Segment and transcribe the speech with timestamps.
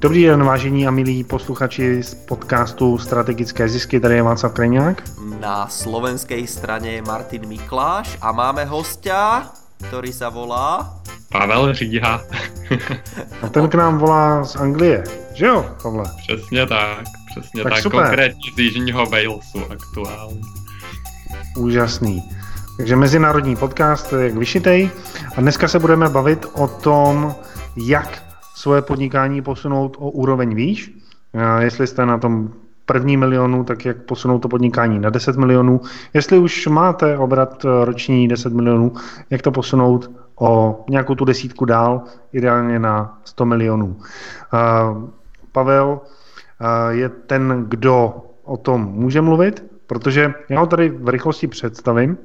[0.00, 5.02] Dobrý den, vážení a milí posluchači z podcastu Strategické zisky, tady je Václav Krejňák.
[5.40, 9.48] Na slovenskej strane je Martin Mikláš a máme hostia,
[9.88, 11.00] ktorý sa volá...
[11.32, 12.20] Pavel Říha.
[13.42, 15.04] a ten k nám volá z Anglie,
[15.34, 16.04] že jo, Pavle?
[16.28, 20.40] Přesně tak, přesně tak, tak konkrétně z Jižního Walesu aktuálně.
[21.56, 22.22] Úžasný.
[22.76, 24.90] Takže mezinárodní podcast, jak vyšitej.
[25.36, 27.34] A dneska se budeme bavit o tom,
[27.76, 28.25] jak
[28.56, 30.92] svoje podnikání posunout o úroveň výš.
[31.58, 32.50] Jestli jste na tom
[32.86, 35.80] první milionu, tak jak posunout to podnikání na 10 milionů.
[36.14, 38.92] Jestli už máte obrat roční 10 milionů,
[39.30, 42.02] jak to posunout o nějakou tu desítku dál,
[42.32, 43.96] ideálně na 100 milionů.
[45.52, 46.00] Pavel
[46.88, 48.14] je ten, kdo
[48.44, 52.18] o tom může mluvit, protože já ho tady v rychlosti představím.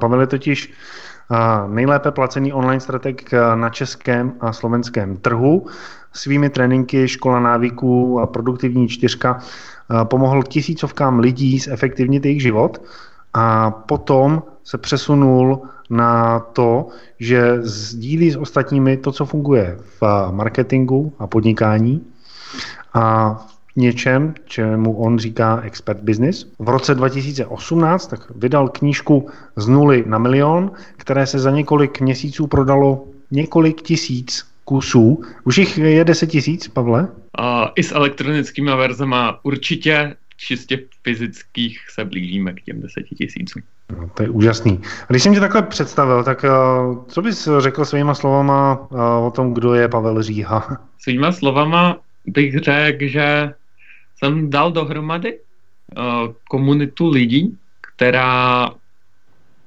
[0.00, 0.72] Pavel je totiž
[1.66, 5.66] nejlépe placený online strateg na českém a slovenském trhu.
[6.12, 9.40] Svými tréninky Škola návyků a produktivní čtyřka
[10.04, 12.82] pomohl tisícovkám lidí zefektivnit jejich život
[13.34, 16.88] a potom se přesunul na to,
[17.20, 22.06] že sdílí s ostatními to, co funguje v marketingu a podnikání
[22.94, 23.36] a
[23.76, 26.46] něčem, čemu on říká expert business.
[26.58, 32.46] V roce 2018 tak vydal knížku z nuly na milion, které se za několik měsíců
[32.46, 35.22] prodalo několik tisíc kusů.
[35.44, 37.02] Už jich je 10 tisíc, Pavle?
[37.02, 37.06] Uh,
[37.74, 43.62] I s elektronickými verzema určitě čistě fyzických se blížíme k těm 10 tisícům.
[43.98, 44.80] No, to je úžasný.
[45.02, 49.30] A když jsem tě takhle představil, tak uh, co bys řekl svýma slovama uh, o
[49.34, 50.78] tom, kdo je Pavel Říha?
[50.98, 53.54] Svýma slovama bych řekl, že
[54.24, 58.70] jsem dal dohromady uh, komunitu lidí, která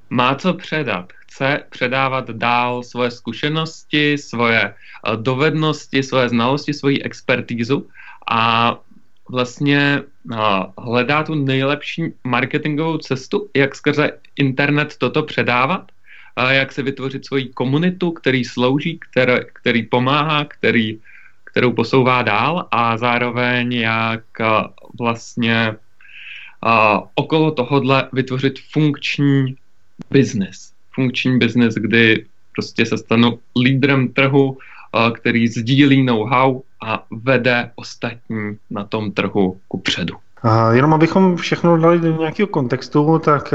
[0.09, 1.13] má co předat.
[1.13, 7.87] Chce předávat dál svoje zkušenosti, svoje uh, dovednosti, svoje znalosti, svoji expertízu
[8.31, 8.75] a
[9.29, 10.37] vlastně uh,
[10.77, 15.91] hledá tu nejlepší marketingovou cestu, jak skrze internet toto předávat,
[16.49, 20.99] jak se vytvořit svoji komunitu, který slouží, který, který pomáhá, který
[21.55, 24.45] kterou posouvá dál a zároveň jak eh,
[24.99, 25.75] vlastně
[26.65, 29.55] uh, okolo tohodle vytvořit funkční
[30.11, 30.73] biznis.
[30.91, 34.57] Funkční biznis, kdy prostě se stanu lídrem trhu, uh,
[35.15, 40.15] který sdílí know-how a vede ostatní na tom trhu ku předu.
[40.71, 43.53] Jenom abychom všechno dali do nějakého kontextu, tak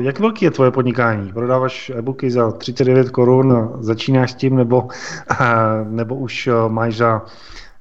[0.00, 1.32] jak velký je tvoje podnikání?
[1.32, 4.88] Prodáváš e-booky za 39 korun, začínáš s tím, nebo,
[5.88, 7.22] nebo už máš za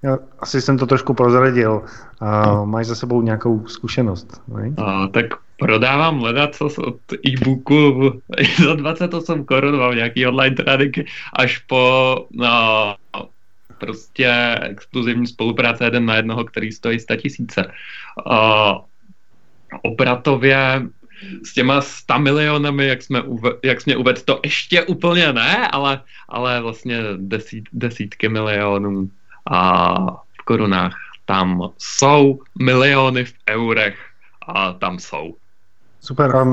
[0.04, 1.82] já asi jsem to trošku prozradil.
[2.66, 4.74] Máš za sebou nějakou zkušenost, ne?
[5.12, 5.26] Tak
[5.60, 6.98] prodávám co od
[7.28, 8.12] e-booku
[8.66, 10.98] za 28 korun, mám nějaký online trading
[11.34, 12.96] až po no,
[13.82, 17.72] prostě exkluzivní spolupráce jeden na jednoho, který stojí 100 tisíce.
[19.82, 20.82] Obratově
[21.46, 26.02] s těma 100 milionami, jak jsme, uve, jak jsme uvedli, to ještě úplně ne, ale,
[26.30, 29.10] ale vlastně desít, desítky milionů
[29.52, 29.94] a
[30.42, 33.98] v korunách tam jsou, miliony v eurech
[34.48, 35.36] a tam jsou.
[36.02, 36.36] Super.
[36.36, 36.46] A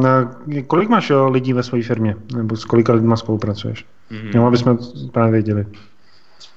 [0.67, 2.17] kolik máš lidí ve své firmě?
[2.37, 3.85] Nebo s kolika lidmi spolupracuješ?
[4.11, 4.27] Mm-hmm.
[4.27, 4.77] Jenom aby jsme
[5.13, 5.67] právě věděli.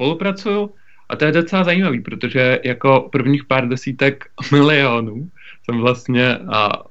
[0.02, 0.70] Spolupracuju
[1.10, 5.30] a to je docela zajímavý, protože jako prvních pár desítek milionů
[5.64, 6.84] jsem vlastně a,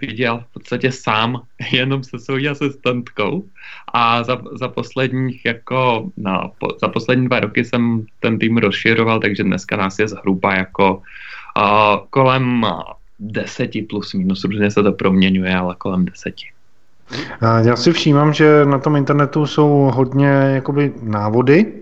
[0.00, 1.42] viděl v podstatě sám,
[1.72, 3.44] jenom se svou asistentkou
[3.92, 9.20] a za, za posledních jako, no, po, za poslední dva roky jsem ten tým rozširoval,
[9.20, 11.02] takže dneska nás je zhruba jako
[11.56, 12.66] uh, kolem
[13.18, 16.46] deseti plus minus, protože se to proměňuje, ale kolem deseti.
[17.42, 21.72] Já si všímám, že na tom internetu jsou hodně jakoby návody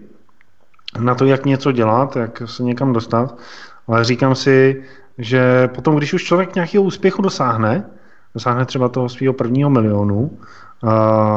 [1.00, 3.38] na to, jak něco dělat, jak se někam dostat,
[3.88, 4.82] ale říkám si,
[5.18, 7.84] že potom, když už člověk nějakého úspěchu dosáhne,
[8.34, 10.38] dosáhne třeba toho svého prvního milionu,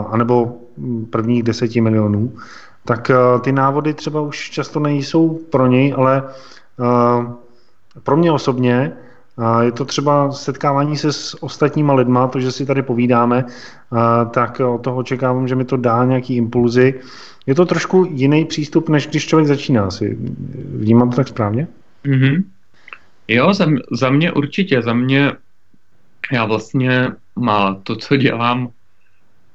[0.09, 0.57] anebo
[1.09, 2.33] prvních deseti milionů,
[2.85, 3.11] tak
[3.41, 6.23] ty návody třeba už často nejsou pro něj, ale
[8.03, 8.91] pro mě osobně
[9.61, 13.45] je to třeba setkávání se s ostatníma lidma, to, že si tady povídáme,
[14.31, 16.99] tak od toho očekávám, že mi to dá nějaký impulzy.
[17.45, 19.91] Je to trošku jiný přístup, než když člověk začíná.
[19.91, 20.17] Si
[20.75, 21.67] vnímám to tak správně?
[22.05, 22.43] Mm-hmm.
[23.27, 24.81] Jo, za, za mě určitě.
[24.81, 25.31] Za mě
[26.31, 28.69] já vlastně má to, co dělám,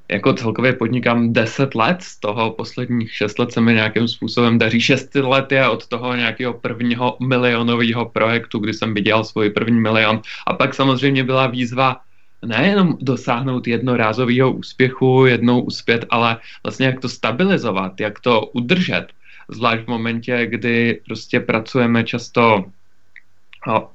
[0.09, 4.81] jako celkově podnikám 10 let, z toho posledních 6 let se mi nějakým způsobem daří.
[4.81, 10.21] 6 let je od toho nějakého prvního milionového projektu, kdy jsem viděl svůj první milion.
[10.47, 12.01] A pak samozřejmě byla výzva
[12.45, 19.07] nejenom dosáhnout jednorázového úspěchu, jednou uspět, ale vlastně jak to stabilizovat, jak to udržet.
[19.49, 22.65] zvlášť v momentě, kdy prostě pracujeme často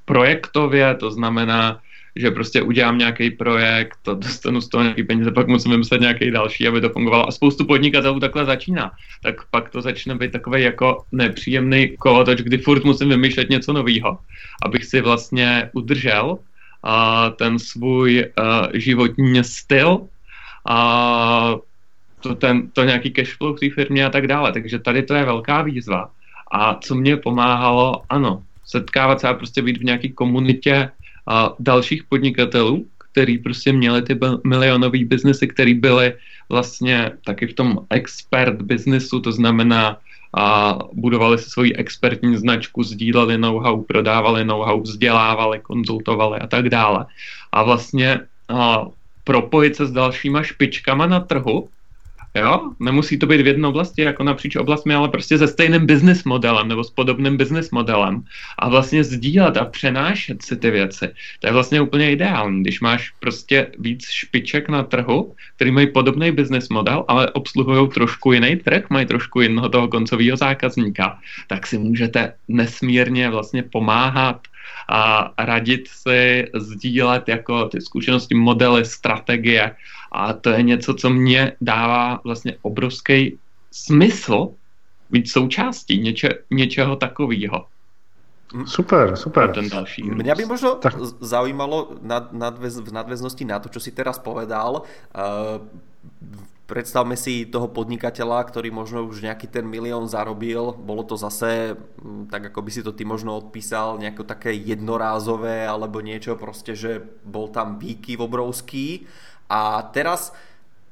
[0.05, 1.79] projektově, to znamená,
[2.15, 6.31] že prostě udělám nějaký projekt, to dostanu z toho nějaký peníze, pak musím vymyslet nějaký
[6.31, 7.27] další, aby to fungovalo.
[7.27, 8.91] A spoustu podnikatelů takhle začíná.
[9.23, 14.17] Tak pak to začne být takový jako nepříjemný kolotoč, kdy furt musím vymýšlet něco nového,
[14.65, 20.07] abych si vlastně udržel uh, ten svůj uh, životní styl
[20.65, 21.55] a
[22.19, 24.51] to, ten, to nějaký cashflow v té firmě a tak dále.
[24.53, 26.09] Takže tady to je velká výzva.
[26.51, 30.89] A co mě pomáhalo, ano, setkávat se a prostě být v nějaké komunitě
[31.27, 36.13] a dalších podnikatelů, který prostě měli ty milionové biznesy, které byly
[36.49, 39.97] vlastně taky v tom expert biznesu, to znamená
[40.37, 47.05] a budovali si svoji expertní značku, sdíleli know-how, prodávali know-how, vzdělávali, konzultovali a tak dále.
[47.51, 48.19] A vlastně
[48.49, 48.87] a
[49.23, 51.69] propojit se s dalšíma špičkama na trhu,
[52.35, 52.71] Jo?
[52.79, 56.67] Nemusí to být v jedné oblasti, jako napříč oblastmi, ale prostě se stejným business modelem
[56.67, 58.23] nebo s podobným business modelem
[58.59, 61.07] a vlastně sdílet a přenášet si ty věci.
[61.39, 66.31] To je vlastně úplně ideální, když máš prostě víc špiček na trhu, který mají podobný
[66.31, 71.77] business model, ale obsluhují trošku jiný trh, mají trošku jiného toho koncového zákazníka, tak si
[71.77, 74.47] můžete nesmírně vlastně pomáhat
[74.89, 79.75] a radit si, sdílet jako ty zkušenosti, modely, strategie
[80.11, 83.37] a to je něco, co mě dává vlastně obrovský
[83.71, 84.49] smysl
[85.09, 87.65] být součástí něče, něčeho takového.
[88.65, 89.53] Super, super.
[89.53, 90.03] Ten další.
[90.03, 90.99] Mňa by možno tak.
[91.23, 94.83] zaujímalo nad, nadvez, v nadväznosti na to, čo si teraz povedal.
[95.15, 95.63] Uh,
[96.71, 100.71] predstavme si toho podnikateľa, ktorý možno už nejaký ten milión zarobil.
[100.71, 101.75] Bolo to zase,
[102.31, 107.03] tak ako by si to ty možno odpísal, nejako také jednorázové alebo niečo proste, že
[107.27, 109.03] bol tam výkyv obrovský
[109.51, 110.31] a teraz,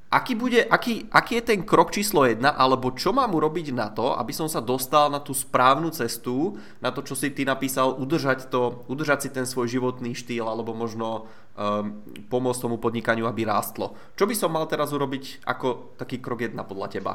[0.09, 4.17] aký, bude, aký, aký je ten krok číslo jedna, alebo čo mám urobiť na to,
[4.17, 8.49] aby som sa dostal na tú správnu cestu, na to, čo si ty napísal, udržať,
[8.49, 13.93] to, udržať si ten svoj životný štýl, alebo možno um, pomôcť tomu podnikaniu, aby rástlo.
[14.17, 17.13] Čo by som mal teraz urobiť ako taký krok jedna podľa teba?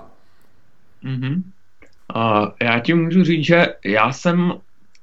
[1.03, 1.37] Mm-hmm.
[2.15, 4.53] Uh, já ti můžu říct, že já jsem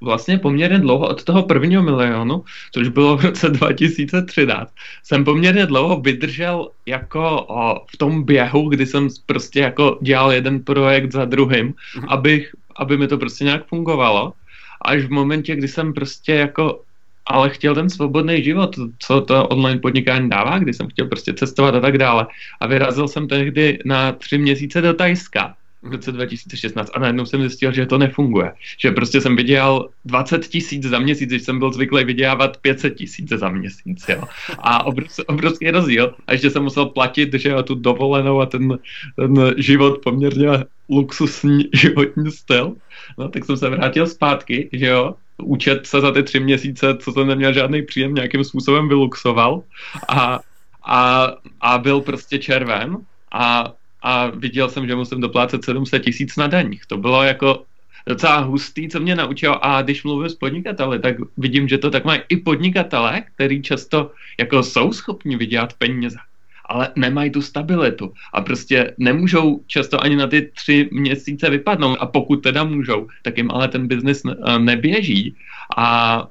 [0.01, 6.01] vlastně poměrně dlouho od toho prvního milionu, což bylo v roce 2013, jsem poměrně dlouho
[6.01, 11.73] vydržel jako o, v tom běhu, kdy jsem prostě jako dělal jeden projekt za druhým,
[11.97, 12.09] mhm.
[12.09, 14.33] abych, aby mi to prostě nějak fungovalo.
[14.81, 16.81] Až v momentě, kdy jsem prostě jako
[17.25, 21.75] ale chtěl ten svobodný život, co to online podnikání dává, kdy jsem chtěl prostě cestovat
[21.75, 22.27] a tak dále.
[22.59, 27.41] A vyrazil jsem tehdy na tři měsíce do Tajska v roce 2016 a najednou jsem
[27.41, 28.51] zjistil, že to nefunguje.
[28.77, 33.29] Že prostě jsem vydělal 20 tisíc za měsíc, když jsem byl zvyklý vydělávat 500 tisíc
[33.29, 34.05] za měsíc.
[34.09, 34.23] Jo.
[34.59, 36.15] A obrovský, obrovský rozdíl.
[36.27, 38.79] A ještě jsem musel platit, že jo, tu dovolenou a ten,
[39.15, 40.49] ten život poměrně
[40.89, 42.75] luxusní životní styl.
[43.17, 47.11] No, tak jsem se vrátil zpátky, že jo, účet se za ty tři měsíce, co
[47.11, 49.63] jsem neměl žádný příjem, nějakým způsobem vyluxoval
[50.09, 50.39] a,
[50.83, 51.31] a,
[51.61, 52.97] a byl prostě červen
[53.31, 56.85] a a viděl jsem, že musím doplácet 700 tisíc na daních.
[56.85, 57.63] To bylo jako
[58.07, 59.65] docela hustý, co mě naučilo.
[59.65, 64.11] A když mluvím s podnikateli, tak vidím, že to tak mají i podnikatele, který často
[64.39, 66.17] jako jsou schopni vydělat peníze,
[66.65, 72.05] ale nemají tu stabilitu a prostě nemůžou často ani na ty tři měsíce vypadnout a
[72.05, 74.23] pokud teda můžou, tak jim ale ten biznis
[74.57, 75.35] neběží
[75.77, 76.27] a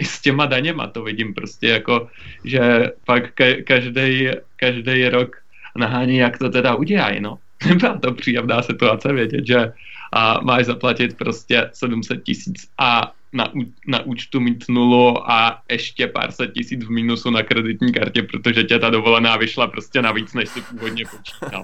[0.00, 2.08] s těma daněma to vidím prostě jako,
[2.44, 3.32] že pak
[3.64, 5.36] každý, každý rok
[5.76, 7.38] nahání, jak to teda udělají, no.
[7.68, 9.72] Nebyla to příjemná situace vědět, že
[10.12, 13.52] a máš zaplatit prostě 700 tisíc a na,
[13.86, 18.64] na účtu mít nulu a ještě pár set tisíc v minusu na kreditní kartě, protože
[18.64, 21.62] tě ta dovolená vyšla prostě navíc, než si původně počítal.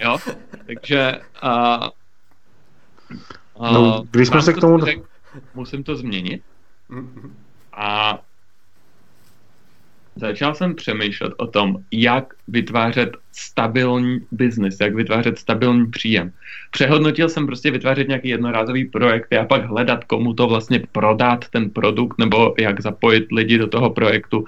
[0.00, 0.18] Jo?
[0.66, 1.74] Takže a,
[3.60, 4.84] a, no, když jsme se k tomu...
[4.84, 4.98] Řek,
[5.54, 6.42] musím to změnit
[7.72, 8.18] a
[10.16, 16.32] začal jsem přemýšlet o tom, jak vytvářet stabilní biznis, jak vytvářet stabilní příjem.
[16.70, 21.70] Přehodnotil jsem prostě vytvářet nějaký jednorázový projekt a pak hledat, komu to vlastně prodat, ten
[21.70, 24.44] produkt, nebo jak zapojit lidi do toho projektu.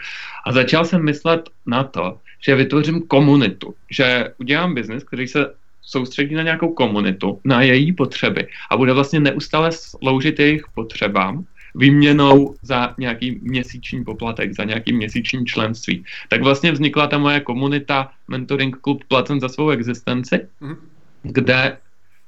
[0.47, 6.35] A začal jsem myslet na to, že vytvořím komunitu, že udělám biznis, který se soustředí
[6.35, 11.45] na nějakou komunitu, na její potřeby a bude vlastně neustále sloužit jejich potřebám
[11.79, 16.05] výměnou za nějaký měsíční poplatek, za nějaký měsíční členství.
[16.29, 20.77] Tak vlastně vznikla ta moje komunita Mentoring Club Placen za svou existenci, mm.
[21.23, 21.79] kde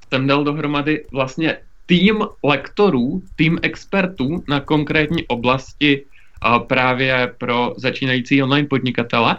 [0.09, 6.05] jsem dal dohromady vlastně tým lektorů, tým expertů na konkrétní oblasti
[6.41, 9.37] a právě pro začínající online podnikatele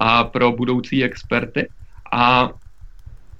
[0.00, 1.68] a pro budoucí experty.
[2.12, 2.50] A,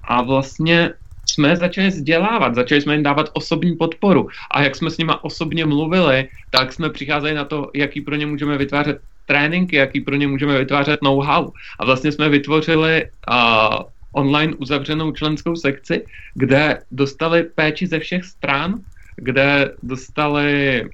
[0.05, 0.93] a vlastně
[1.31, 4.29] jsme začali vzdělávat, začali jsme jim dávat osobní podporu.
[4.51, 8.27] A jak jsme s nimi osobně mluvili, tak jsme přicházeli na to, jaký pro ně
[8.27, 11.51] můžeme vytvářet tréninky, jaký pro ně můžeme vytvářet know-how.
[11.81, 13.79] A vlastně jsme vytvořili uh,
[14.13, 18.75] online uzavřenou členskou sekci, kde dostali péči ze všech stran,
[19.17, 20.85] kde dostali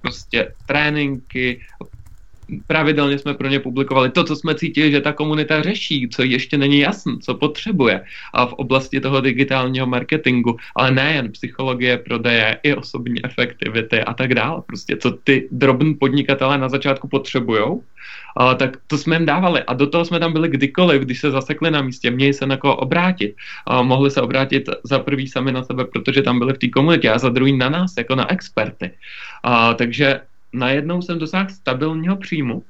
[0.00, 1.60] prostě tréninky,
[2.66, 6.58] pravidelně jsme pro ně publikovali to, co jsme cítili, že ta komunita řeší, co ještě
[6.58, 8.04] není jasné, co potřebuje
[8.34, 14.34] a v oblasti toho digitálního marketingu, ale nejen psychologie, prodeje, i osobní efektivity a tak
[14.34, 14.62] dále.
[14.66, 17.80] Prostě co ty drobní podnikatelé na začátku potřebují,
[18.36, 21.30] ale tak to jsme jim dávali a do toho jsme tam byli kdykoliv, když se
[21.30, 23.34] zasekli na místě, měli se na koho obrátit.
[23.66, 27.10] A mohli se obrátit za prvý sami na sebe, protože tam byli v té komunitě
[27.10, 28.90] a za druhý na nás, jako na experty.
[29.42, 30.20] A, takže
[30.52, 32.62] najednou jsem dosáhl stabilního příjmu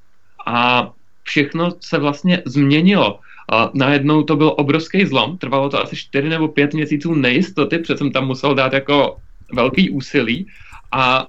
[0.47, 0.91] a
[1.23, 3.21] všechno se vlastně změnilo.
[3.53, 7.97] A najednou to byl obrovský zlom, trvalo to asi 4 nebo 5 měsíců nejistoty, protože
[7.97, 9.17] jsem tam musel dát jako
[9.53, 10.47] velký úsilí
[10.93, 11.27] a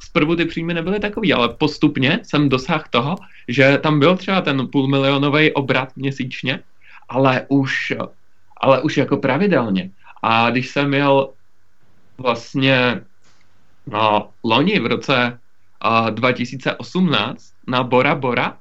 [0.00, 3.16] zprvu ty příjmy nebyly takový, ale postupně jsem dosáhl toho,
[3.48, 6.60] že tam byl třeba ten půlmilionový obrat měsíčně,
[7.08, 7.92] ale už,
[8.56, 9.90] ale už jako pravidelně.
[10.22, 11.30] A když jsem měl
[12.18, 13.00] vlastně
[13.86, 15.38] no, loni v roce
[16.10, 18.58] 2018 na Bora Bora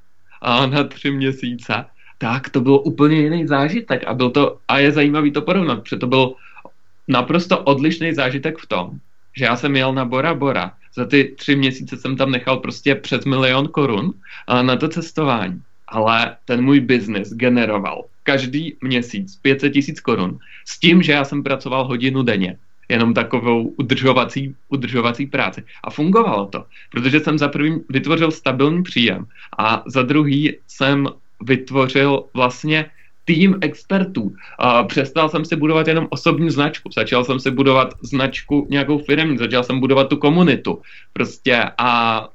[0.65, 1.85] na tři měsíce,
[2.17, 5.97] tak to byl úplně jiný zážitek a byl to, a je zajímavý to porovnat, protože
[5.97, 6.33] to byl
[7.07, 8.91] naprosto odlišný zážitek v tom,
[9.37, 12.95] že já jsem jel na Bora Bora, za ty tři měsíce jsem tam nechal prostě
[12.95, 14.13] přes milion korun
[14.61, 21.01] na to cestování, ale ten můj biznis generoval každý měsíc 500 tisíc korun s tím,
[21.01, 22.57] že já jsem pracoval hodinu denně
[22.91, 25.63] jenom takovou udržovací, udržovací práci.
[25.83, 29.25] A fungovalo to, protože jsem za prvým vytvořil stabilní příjem
[29.59, 31.07] a za druhý jsem
[31.41, 32.85] vytvořil vlastně
[33.25, 34.35] tým expertů.
[34.59, 39.37] A přestal jsem si budovat jenom osobní značku, začal jsem si budovat značku nějakou firmní,
[39.37, 40.81] začal jsem budovat tu komunitu.
[41.13, 42.27] Prostě a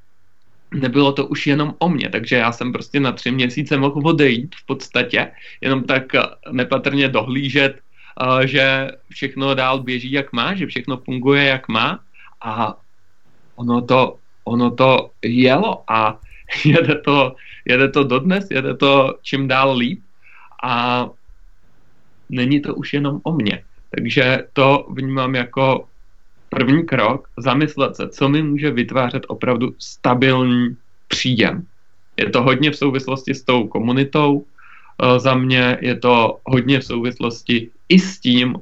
[0.75, 4.55] nebylo to už jenom o mě, takže já jsem prostě na tři měsíce mohl odejít
[4.55, 6.05] v podstatě, jenom tak
[6.51, 7.77] nepatrně dohlížet
[8.45, 12.01] že všechno dál běží jak má, že všechno funguje jak má
[12.41, 12.77] a
[13.57, 16.21] ono to, ono to jelo a
[16.65, 20.01] jede to, jede to dodnes, jede to čím dál líp
[20.65, 21.07] a
[22.29, 23.63] není to už jenom o mně.
[23.91, 25.89] Takže to vnímám jako
[26.49, 30.77] první krok, zamyslet se, co mi může vytvářet opravdu stabilní
[31.09, 31.67] příjem.
[32.17, 34.45] Je to hodně v souvislosti s tou komunitou,
[35.17, 38.57] za mě je to hodně v souvislosti i s tím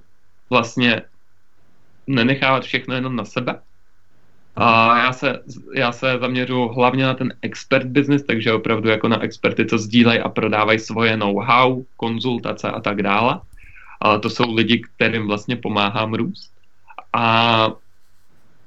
[0.50, 1.02] vlastně
[2.06, 3.60] nenechávat všechno jenom na sebe.
[4.56, 5.40] A já se,
[5.74, 10.20] já se zaměřuji hlavně na ten expert business, takže opravdu jako na experty, co sdílejí
[10.20, 13.40] a prodávají svoje know-how, konzultace a tak dále.
[14.00, 16.52] A to jsou lidi, kterým vlastně pomáhám růst.
[17.12, 17.72] A,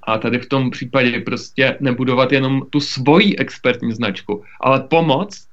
[0.04, 5.47] a tady v tom případě prostě nebudovat jenom tu svoji expertní značku, ale pomoct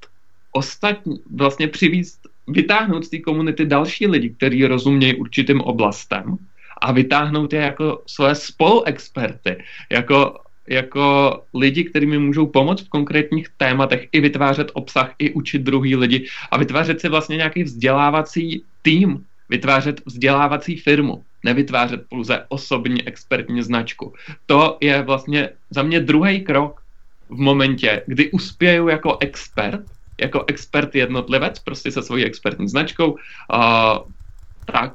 [0.56, 6.36] ostatní, vlastně přivízt, vytáhnout z té komunity další lidi, kteří rozumějí určitým oblastem
[6.80, 9.56] a vytáhnout je jako své spoluexperty,
[9.90, 11.04] jako, jako
[11.54, 16.26] lidi, kteří mi můžou pomoct v konkrétních tématech i vytvářet obsah, i učit druhý lidi
[16.50, 24.12] a vytvářet si vlastně nějaký vzdělávací tým, vytvářet vzdělávací firmu, nevytvářet pouze osobní expertní značku.
[24.46, 26.80] To je vlastně za mě druhý krok
[27.28, 29.84] v momentě, kdy uspěju jako expert
[30.20, 33.16] jako expert jednotlivec, prostě se svojí expertní značkou,
[33.50, 34.00] a,
[34.72, 34.92] tak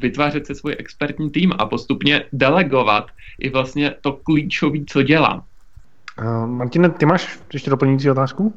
[0.00, 5.44] vytvářet si svůj expertní tým a postupně delegovat i vlastně to klíčové, co dělám.
[6.18, 8.44] Uh, Martine, ty máš ještě doplňující otázku?
[8.44, 8.52] Uh,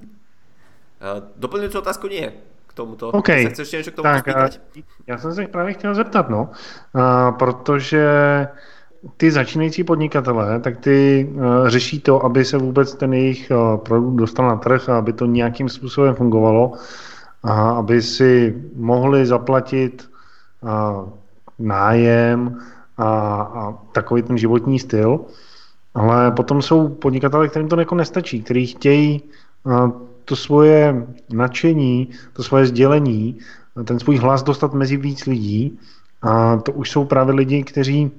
[1.35, 2.31] doplňující otázku nie
[2.67, 3.09] k tomuto.
[3.09, 3.27] OK.
[3.27, 6.49] Se chceš ještě k tomu tak, uh, Já jsem se právě chtěl zeptat, no,
[6.93, 8.07] uh, protože
[9.17, 14.15] ty začínající podnikatelé, tak ty uh, řeší to, aby se vůbec ten jejich uh, produkt
[14.15, 16.71] dostal na trh a aby to nějakým způsobem fungovalo
[17.43, 20.09] a aby si mohli zaplatit
[20.61, 21.09] uh,
[21.59, 22.57] nájem
[22.97, 23.09] a,
[23.41, 25.19] a takový ten životní styl.
[25.95, 29.21] Ale potom jsou podnikatelé, kterým to jako nestačí, kteří chtějí
[30.25, 33.39] to svoje nadšení, to svoje sdělení,
[33.83, 35.79] ten svůj hlas dostat mezi víc lidí.
[36.21, 38.11] A to už jsou právě lidi, kteří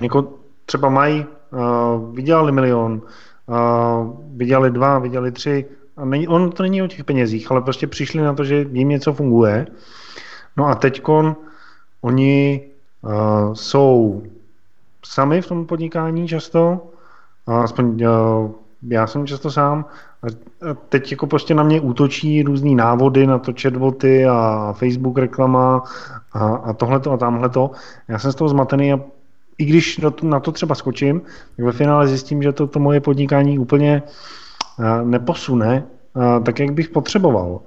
[0.00, 0.28] jako
[0.66, 3.02] třeba mají, uh, vydělali milion,
[3.46, 5.66] uh, vydělali dva, vydělali tři,
[5.96, 8.88] a není, on to není o těch penězích, ale prostě přišli na to, že jim
[8.88, 9.66] něco funguje.
[10.56, 11.36] No a teďkon
[12.00, 12.68] oni
[13.02, 14.22] uh, jsou
[15.04, 16.80] sami v tom podnikání často,
[17.46, 18.50] aspoň uh,
[18.88, 19.84] já jsem často sám
[20.22, 20.26] a
[20.88, 25.82] teď jako prostě na mě útočí různý návody na to chatboty a Facebook reklama
[26.32, 27.70] a, a tohleto a tamhleto.
[28.08, 29.00] Já jsem z toho zmatený a
[29.58, 31.20] i když na to třeba skočím,
[31.56, 34.02] tak ve finále zjistím, že to, to moje podnikání úplně
[35.04, 35.84] neposune
[36.42, 37.60] tak, jak bych potřeboval.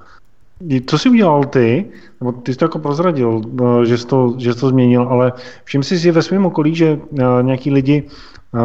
[0.86, 1.86] Co jsi udělal ty?
[2.20, 3.42] Nebo ty jsi to jako prozradil,
[3.84, 7.00] že jsi to, že jsi to změnil, ale všim si si ve svém okolí, že
[7.42, 8.04] nějaký lidi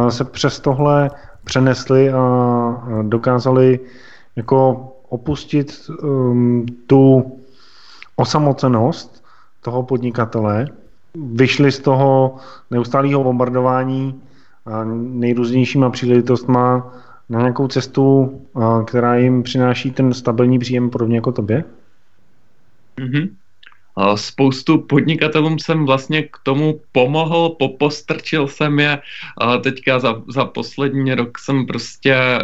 [0.09, 1.11] se přes tohle
[1.45, 3.81] přenesli a dokázali
[4.37, 7.33] jako opustit um, tu
[8.16, 9.25] osamocenost
[9.61, 10.66] toho podnikatele,
[11.14, 12.37] vyšli z toho
[12.71, 14.23] neustálého bombardování
[14.94, 16.92] nejrůznějšíma příležitostma
[17.28, 18.40] na nějakou cestu,
[18.87, 21.64] která jim přináší ten stabilní příjem podobně jako tobě?
[22.99, 23.28] Mm-hmm.
[24.14, 28.98] Spoustu podnikatelům jsem vlastně k tomu pomohl, popostrčil jsem je.
[29.62, 32.38] Teďka za, za poslední rok jsem prostě,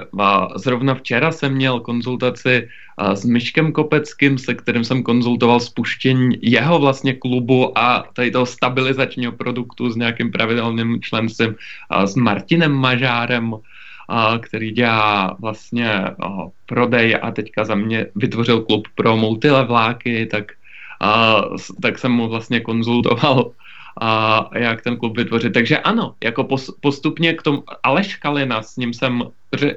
[0.57, 2.69] zrovna včera jsem měl konzultaci
[3.15, 9.33] s Myškem Kopeckým, se kterým jsem konzultoval spuštění jeho vlastně klubu a tady toho stabilizačního
[9.33, 11.55] produktu s nějakým pravidelným členstvím,
[12.05, 13.55] s Martinem Mažárem,
[14.41, 16.05] který dělá vlastně
[16.67, 20.53] prodej a teďka za mě vytvořil klub pro multilevláky, tak
[21.01, 21.43] a,
[21.83, 23.53] tak jsem mu vlastně konzultoval,
[24.01, 25.53] a jak ten klub vytvořit.
[25.53, 26.49] Takže ano, jako
[26.81, 29.23] postupně k tomu, Aleš Kalina, s ním jsem
[29.57, 29.77] ře,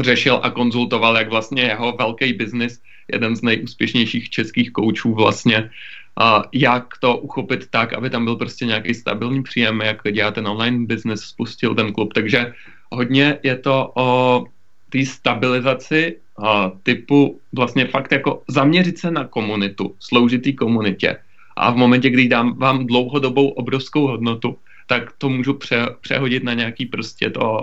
[0.00, 2.80] řešil a konzultoval, jak vlastně jeho velký biznis,
[3.12, 5.70] jeden z nejúspěšnějších českých koučů vlastně,
[6.16, 10.48] a jak to uchopit tak, aby tam byl prostě nějaký stabilní příjem, jak dělá ten
[10.48, 12.12] online business, spustil ten klub.
[12.12, 12.52] Takže
[12.90, 14.44] hodně je to o
[14.92, 21.16] té stabilizaci a typu vlastně fakt jako zaměřit se na komunitu, sloužit té komunitě.
[21.56, 24.56] A v momentě, kdy dám vám dlouhodobou obrovskou hodnotu,
[24.86, 27.60] tak to můžu pře, přehodit na nějaký prostě to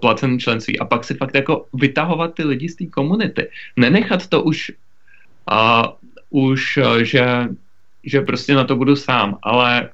[0.00, 3.50] placené členství a pak si fakt jako vytahovat ty lidi z té komunity.
[3.76, 4.72] Nenechat to už,
[5.50, 5.92] a,
[6.30, 7.48] už že,
[8.04, 9.90] že prostě na to budu sám, ale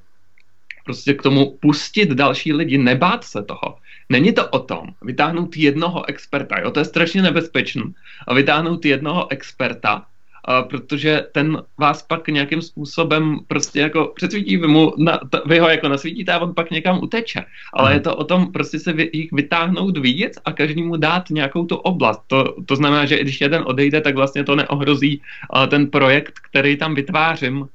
[0.85, 3.77] prostě k tomu pustit další lidi, nebát se toho.
[4.09, 7.83] Není to o tom vytáhnout jednoho experta, jo, to je strašně nebezpečné,
[8.27, 10.05] a vytáhnout jednoho experta,
[10.45, 15.59] a protože ten vás pak nějakým způsobem prostě jako přesvítí, vy, mu na, t, vy
[15.59, 17.43] ho jako nasvítíte a on pak někam uteče.
[17.73, 21.65] Ale je to o tom prostě se vy, jich vytáhnout víc a každému dát nějakou
[21.65, 22.21] tu oblast.
[22.27, 25.21] To, to znamená, že když jeden odejde, tak vlastně to neohrozí
[25.55, 27.67] uh, ten projekt, který tam vytvářím, uh,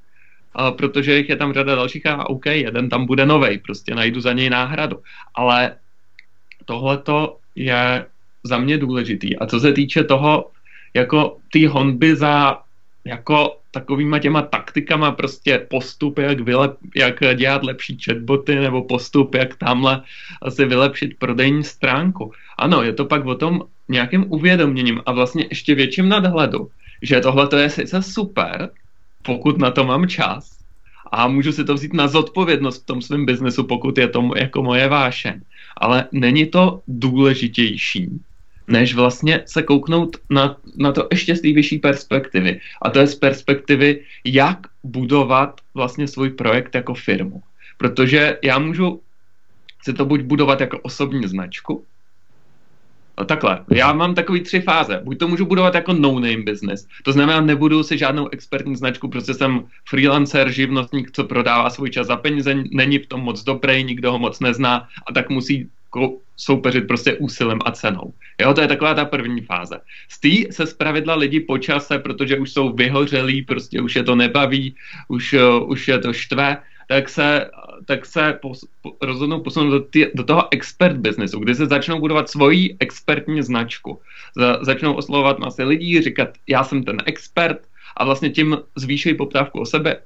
[0.71, 4.33] protože jich je tam řada dalších a OK, jeden tam bude novej, prostě najdu za
[4.33, 4.97] něj náhradu.
[5.35, 5.77] Ale
[6.71, 8.07] tohleto je
[8.45, 9.37] za mě důležitý.
[9.37, 10.51] A co se týče toho,
[10.95, 12.63] jako ty honby za
[13.05, 19.57] jako takovýma těma taktikama prostě postup, jak, vylep, jak dělat lepší chatboty nebo postup, jak
[19.57, 20.03] tamhle
[20.43, 22.33] asi vylepšit prodejní stránku.
[22.59, 26.71] Ano, je to pak o tom nějakým uvědoměním a vlastně ještě větším nadhledu,
[27.03, 28.71] že tohle to je sice super,
[29.23, 30.61] pokud na to mám čas,
[31.13, 34.63] a můžu si to vzít na zodpovědnost v tom svém biznesu, pokud je to jako
[34.63, 35.41] moje vášeň.
[35.77, 38.21] Ale není to důležitější,
[38.69, 42.61] než vlastně se kouknout na, na to ještě z té vyšší perspektivy.
[42.83, 47.43] A to je z perspektivy, jak budovat vlastně svůj projekt jako firmu.
[47.79, 49.01] Protože já můžu
[49.83, 51.85] si to buď budovat jako osobní značku,
[53.25, 55.01] takhle, já mám takový tři fáze.
[55.05, 59.35] Buď to můžu budovat jako no-name business, to znamená, nebudu si žádnou expertní značku, prostě
[59.35, 64.13] jsem freelancer, živnostník, co prodává svůj čas za peníze, není v tom moc dobrý, nikdo
[64.13, 65.69] ho moc nezná a tak musí
[66.37, 68.15] soupeřit prostě úsilem a cenou.
[68.41, 69.81] Jo, to je taková ta první fáze.
[70.09, 74.15] Z té se zpravidla lidi po čase, protože už jsou vyhořelí, prostě už je to
[74.15, 74.75] nebaví,
[75.09, 75.35] už,
[75.67, 76.57] už je to štve,
[76.91, 77.51] tak se,
[77.87, 82.01] tak se pos, po, rozhodnou posunout do, tý, do toho expert businessu, kdy se začnou
[82.01, 84.01] budovat svoji expertní značku.
[84.37, 87.59] Za, začnou oslovovat masy lidí, říkat, já jsem ten expert,
[87.97, 89.97] a vlastně tím zvýšejí poptávku o sebe,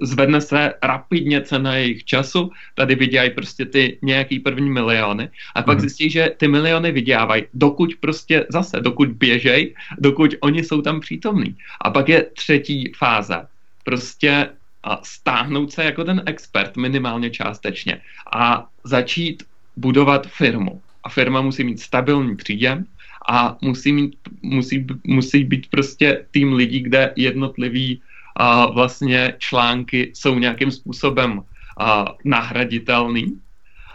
[0.00, 5.76] zvedne se rapidně cena jejich času, tady vydělají prostě ty nějaký první miliony a pak
[5.76, 5.80] mm.
[5.80, 11.56] zjistí, že ty miliony vydělávají, dokud prostě zase, dokud běžej, dokud oni jsou tam přítomní.
[11.80, 13.46] A pak je třetí fáze.
[13.84, 14.48] Prostě
[14.84, 18.00] a stáhnout se jako ten expert minimálně částečně
[18.34, 19.42] a začít
[19.76, 20.80] budovat firmu.
[21.04, 22.86] A firma musí mít stabilní příjem
[23.28, 28.02] a musí, mít, musí, musí být prostě tým lidí, kde jednotlivý
[28.36, 31.42] a vlastně články jsou nějakým způsobem
[31.78, 33.38] a, nahraditelný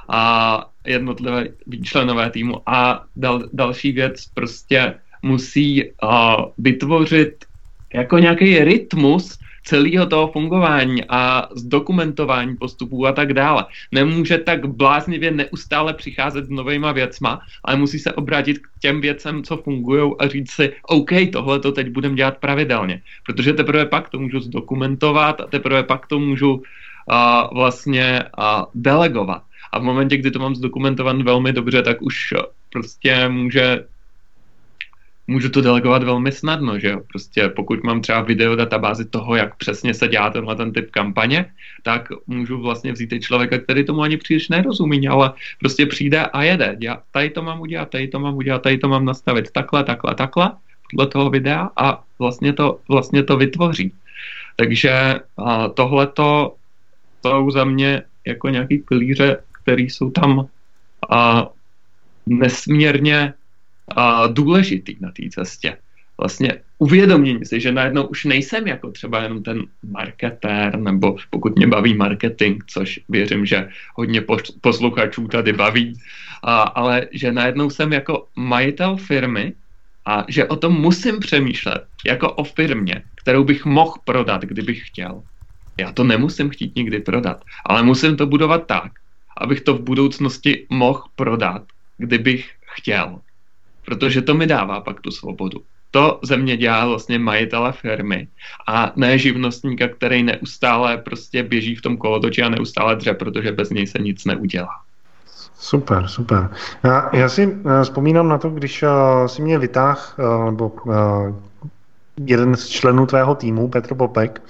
[0.09, 1.47] a jednotlivé
[1.83, 2.61] členové týmu.
[2.65, 7.45] A dal, další věc prostě musí a, vytvořit
[7.93, 13.65] jako nějaký rytmus, celého toho fungování a zdokumentování postupů a tak dále.
[13.91, 19.43] Nemůže tak bláznivě neustále přicházet s novýma věcma, ale musí se obrátit k těm věcem,
[19.43, 24.09] co fungují a říct si, OK, tohle to teď budeme dělat pravidelně, protože teprve pak
[24.09, 26.61] to můžu zdokumentovat a teprve pak to můžu uh,
[27.53, 29.43] vlastně uh, delegovat.
[29.71, 32.33] A v momentě, kdy to mám zdokumentovat velmi dobře, tak už
[32.69, 33.83] prostě může
[35.27, 37.01] můžu to delegovat velmi snadno, že jo?
[37.07, 41.45] Prostě pokud mám třeba video databázi toho, jak přesně se dělá tenhle ten typ kampaně,
[41.83, 46.43] tak můžu vlastně vzít i člověka, který tomu ani příliš nerozumí, ale prostě přijde a
[46.43, 46.75] jede.
[46.77, 50.15] Dělá, tady to mám udělat, tady to mám udělat, tady to mám nastavit takhle, takhle,
[50.15, 50.51] takhle,
[50.91, 53.93] podle toho videa a vlastně to, vlastně to vytvoří.
[54.55, 55.19] Takže
[55.73, 56.55] tohle to
[57.25, 60.47] jsou za mě jako nějaký pilíře, které jsou tam
[61.09, 61.49] a
[62.25, 63.33] nesmírně
[64.27, 65.77] důležitý na té cestě.
[66.17, 71.67] Vlastně uvědomění si, že najednou už nejsem jako třeba jenom ten marketér, nebo pokud mě
[71.67, 74.21] baví marketing, což věřím, že hodně
[74.61, 75.93] posluchačů tady baví,
[76.43, 79.53] a, ale že najednou jsem jako majitel firmy
[80.05, 85.23] a že o tom musím přemýšlet jako o firmě, kterou bych mohl prodat, kdybych chtěl.
[85.79, 88.91] Já to nemusím chtít nikdy prodat, ale musím to budovat tak,
[89.37, 91.61] abych to v budoucnosti mohl prodat,
[91.97, 93.21] kdybych chtěl
[93.87, 95.61] protože to mi dává pak tu svobodu.
[95.91, 98.27] To ze mě dělá vlastně majitele firmy
[98.67, 103.69] a ne živnostníka, který neustále prostě běží v tom kolotoči a neustále dře, protože bez
[103.69, 104.69] něj se nic neudělá.
[105.59, 106.49] Super, super.
[106.83, 108.89] Já, já si uh, vzpomínám na to, když uh,
[109.25, 110.71] si mě vytáh, uh, nebo
[112.25, 114.41] jeden z členů tvého týmu, Petr Popek,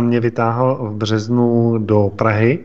[0.00, 2.64] mě vytáhl v březnu do Prahy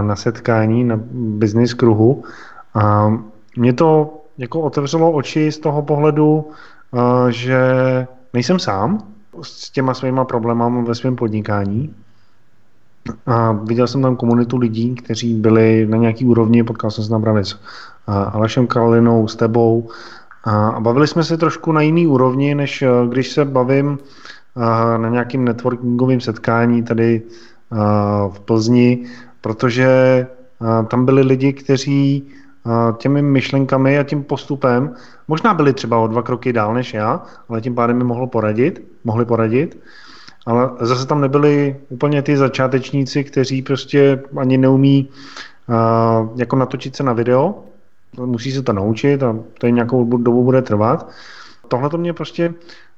[0.00, 2.24] na setkání na business kruhu.
[2.76, 3.14] Uh,
[3.56, 6.50] mě to jako otevřelo oči z toho pohledu,
[6.94, 7.60] eh, že
[8.32, 8.98] nejsem sám
[9.42, 11.94] s těma svýma problémami ve svém podnikání.
[13.26, 17.22] A viděl jsem tam komunitu lidí, kteří byli na nějaký úrovni, potkal jsem se tam
[17.22, 17.58] právě s eh,
[18.06, 19.88] Alešem Karolinou, s tebou
[20.44, 23.98] a bavili jsme se trošku na jiný úrovni, než eh, když se bavím
[24.96, 27.22] na nějakým networkingovém setkání tady
[28.28, 29.04] v Plzni,
[29.40, 30.26] protože
[30.88, 32.28] tam byli lidi, kteří
[32.96, 34.94] těmi myšlenkami a tím postupem.
[35.28, 38.82] Možná byli třeba o dva kroky dál než já, ale tím pádem mi mohlo poradit,
[39.04, 39.78] mohli poradit.
[40.46, 45.08] Ale zase tam nebyli úplně ty začátečníci, kteří prostě ani neumí
[45.68, 47.54] uh, jako natočit se na video.
[48.24, 51.08] Musí se to naučit a to je nějakou dobu bude trvat.
[51.68, 52.54] Tohle to mě prostě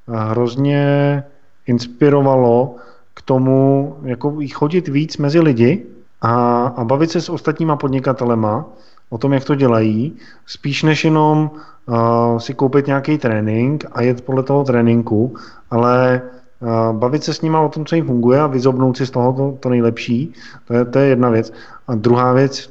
[0.08, 1.22] hrozně
[1.66, 2.76] inspirovalo
[3.14, 5.86] k tomu, jako chodit víc mezi lidi
[6.20, 8.64] a, a bavit se s ostatníma podnikatelema,
[9.10, 11.50] o tom, jak to dělají, spíš než jenom
[11.86, 15.36] uh, si koupit nějaký trénink a jet podle toho tréninku,
[15.70, 16.22] ale
[16.60, 19.32] uh, bavit se s nima o tom, co jim funguje a vyzobnout si z toho
[19.32, 20.34] to, to nejlepší,
[20.66, 21.52] to je, to je jedna věc.
[21.88, 22.70] A druhá věc,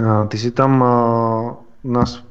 [0.00, 1.52] uh, ty si tam uh,
[1.84, 2.22] nás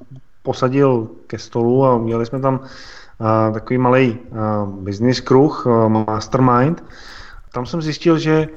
[0.43, 6.83] posadil ke stolu a měli jsme tam uh, takový malý uh, business kruh, uh, mastermind.
[7.53, 8.47] Tam jsem zjistil, že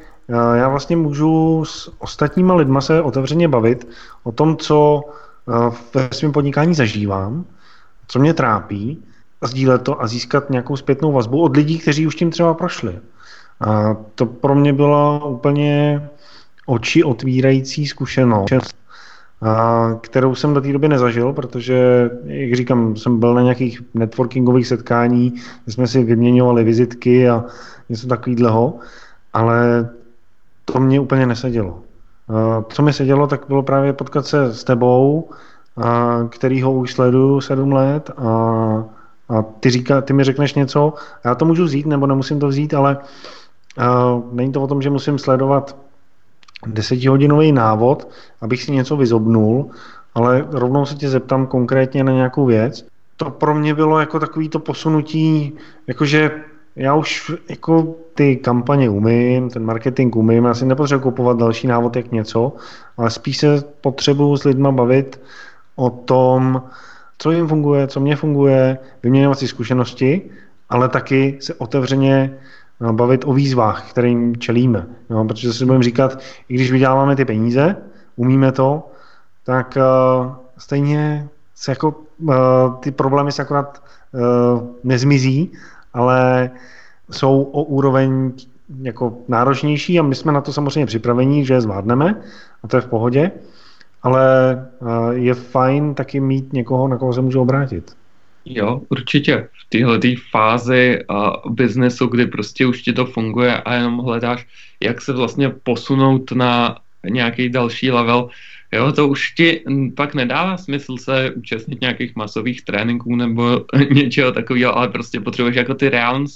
[0.54, 3.88] já vlastně můžu s ostatníma lidma se otevřeně bavit
[4.22, 5.02] o tom, co
[5.48, 7.44] eh, ve svém podnikání zažívám,
[8.08, 9.04] co mě trápí,
[9.40, 12.98] a sdílet to a získat nějakou zpětnou vazbu od lidí, kteří už tím třeba prošli.
[13.60, 16.08] A to pro mě byla úplně
[16.66, 18.76] oči otvírající zkušenost,
[19.42, 24.66] a kterou jsem do té doby nezažil, protože, jak říkám, jsem byl na nějakých networkingových
[24.66, 25.30] setkání,
[25.64, 27.44] kde jsme si vyměňovali vizitky a
[27.88, 28.78] něco takového,
[29.32, 29.88] ale
[30.72, 31.78] to mě úplně nesedělo.
[32.68, 35.30] Co mi sedělo, tak bylo právě potkat se s tebou,
[36.28, 38.30] který ho už sleduju sedm let a,
[39.28, 42.74] a ty, říká, ty mi řekneš něco, já to můžu vzít nebo nemusím to vzít,
[42.74, 42.98] ale
[44.32, 45.76] není to o tom, že musím sledovat
[46.66, 48.08] desetihodinový návod,
[48.40, 49.70] abych si něco vyzobnul,
[50.14, 52.86] ale rovnou se tě zeptám konkrétně na nějakou věc.
[53.16, 55.52] To pro mě bylo jako takový to posunutí,
[55.86, 56.30] jakože
[56.76, 61.96] já už jako ty kampaně umím, ten marketing umím, já si nepotřebuji kupovat další návod
[61.96, 62.52] jak něco,
[62.96, 65.20] ale spíš se potřebuji s lidma bavit
[65.76, 66.62] o tom,
[67.18, 70.22] co jim funguje, co mě funguje, vyměňovat si zkušenosti,
[70.68, 72.38] ale taky se otevřeně
[72.80, 74.86] no, bavit o výzvách, kterým čelíme.
[75.10, 77.76] No, protože si budeme říkat, i když vyděláváme ty peníze,
[78.16, 78.90] umíme to,
[79.44, 82.34] tak uh, stejně se jako, uh,
[82.80, 84.20] ty problémy se akorát uh,
[84.84, 85.52] nezmizí,
[85.96, 86.50] ale
[87.10, 88.32] jsou o úroveň
[88.82, 92.20] jako náročnější a my jsme na to samozřejmě připraveni, že je zvládneme
[92.62, 93.30] a to je v pohodě,
[94.02, 94.22] ale
[95.10, 97.96] je fajn taky mít někoho, na koho se můžu obrátit.
[98.44, 99.48] Jo, určitě.
[99.66, 104.46] V téhle fázi uh, biznesu, kdy prostě už ti to funguje a jenom hledáš,
[104.80, 106.78] jak se vlastně posunout na
[107.08, 108.28] nějaký další level,
[108.72, 109.64] jo, to už ti
[109.96, 115.74] pak nedává smysl se účastnit nějakých masových tréninků nebo něčeho takového, ale prostě potřebuješ jako
[115.74, 116.26] ty reální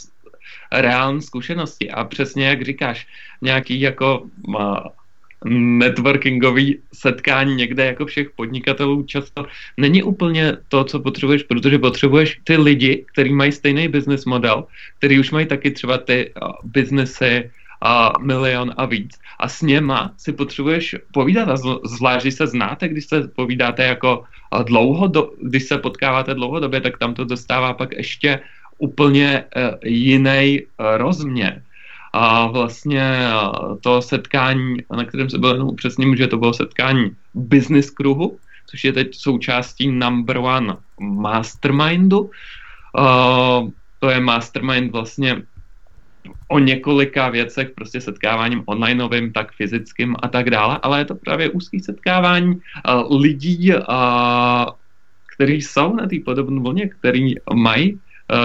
[0.73, 1.91] reální zkušenosti.
[1.91, 3.07] A přesně jak říkáš,
[3.43, 4.27] nějaký jako
[5.45, 12.57] networkingový setkání někde jako všech podnikatelů často není úplně to, co potřebuješ, protože potřebuješ ty
[12.57, 14.65] lidi, kteří mají stejný business model,
[14.99, 16.51] který už mají taky třeba ty uh,
[17.85, 19.19] uh, milion a víc.
[19.39, 24.25] A s něma si potřebuješ povídat a zvlášť, když se znáte, když se povídáte jako
[24.65, 28.41] dlouho, do, když se potkáváte dlouhodobě, tak tam to dostává pak ještě
[28.79, 31.63] úplně uh, jiný uh, rozměr.
[32.13, 33.29] A vlastně
[33.81, 38.85] to setkání, na kterém se bylo jenom upřesním, že to bylo setkání business kruhu, což
[38.85, 42.31] je teď součástí number one mastermindu.
[43.99, 45.43] To je mastermind vlastně
[46.49, 51.51] o několika věcech, prostě setkáváním onlineovým, tak fyzickým a tak dále, ale je to právě
[51.51, 52.61] úzký setkávání
[53.11, 53.73] lidí,
[55.35, 58.01] kteří jsou na té podobné vlně, kteří mají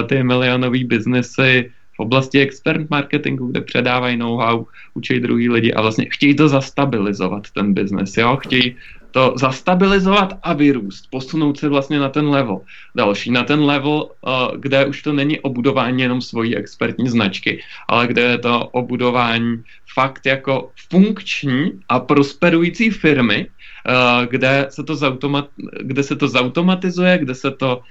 [0.07, 6.05] ty milionové biznesy v oblasti expert marketingu, kde předávají know-how, učí druhý lidi a vlastně
[6.11, 8.75] chtějí to zastabilizovat, ten biznes, jo, chtějí
[9.15, 12.61] to zastabilizovat a vyrůst, posunout se vlastně na ten level.
[12.95, 17.63] Další, na ten level, uh, kde už to není o budování jenom svojí expertní značky,
[17.87, 24.83] ale kde je to o budování fakt jako funkční a prosperující firmy, uh, kde, se
[24.83, 25.47] to zautomat,
[25.81, 27.81] kde se to zautomatizuje, kde se to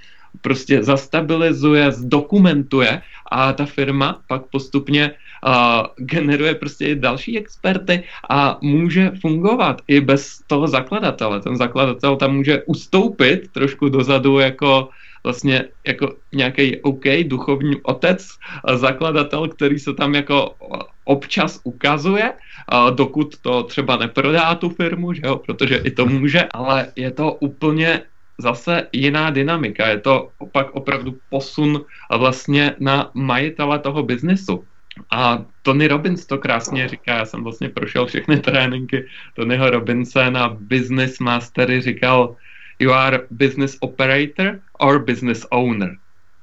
[0.41, 5.11] prostě zastabilizuje, zdokumentuje a ta firma pak postupně
[5.97, 11.41] generuje prostě i další experty a může fungovat i bez toho zakladatele.
[11.41, 14.89] Ten zakladatel tam může ustoupit trošku dozadu jako
[15.23, 18.27] vlastně jako nějaký OK duchovní otec,
[18.73, 20.55] zakladatel, který se tam jako
[21.05, 22.33] občas ukazuje,
[22.95, 27.33] dokud to třeba neprodá tu firmu, že jo, protože i to může, ale je to
[27.33, 28.01] úplně
[28.37, 29.87] zase jiná dynamika.
[29.87, 31.81] Je to opak opravdu posun
[32.17, 34.63] vlastně na majitele toho biznesu.
[35.11, 40.49] A Tony Robbins to krásně říká, já jsem vlastně prošel všechny tréninky Tonyho Robinse na
[40.49, 42.35] Business Mastery, říkal,
[42.79, 45.97] you are business operator or business owner.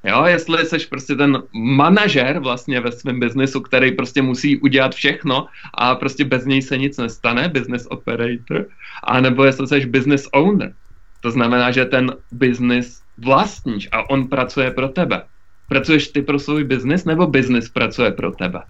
[0.04, 5.46] Jo, jestli jsi prostě ten manažer vlastně ve svém biznesu, který prostě musí udělat všechno
[5.74, 8.66] a prostě bez něj se nic nestane, business operator,
[9.04, 10.74] a nebo jestli jsi business owner,
[11.20, 15.22] to znamená, že ten biznis vlastníš a on pracuje pro tebe.
[15.68, 18.62] Pracuješ ty pro svůj biznis nebo biznis pracuje pro tebe?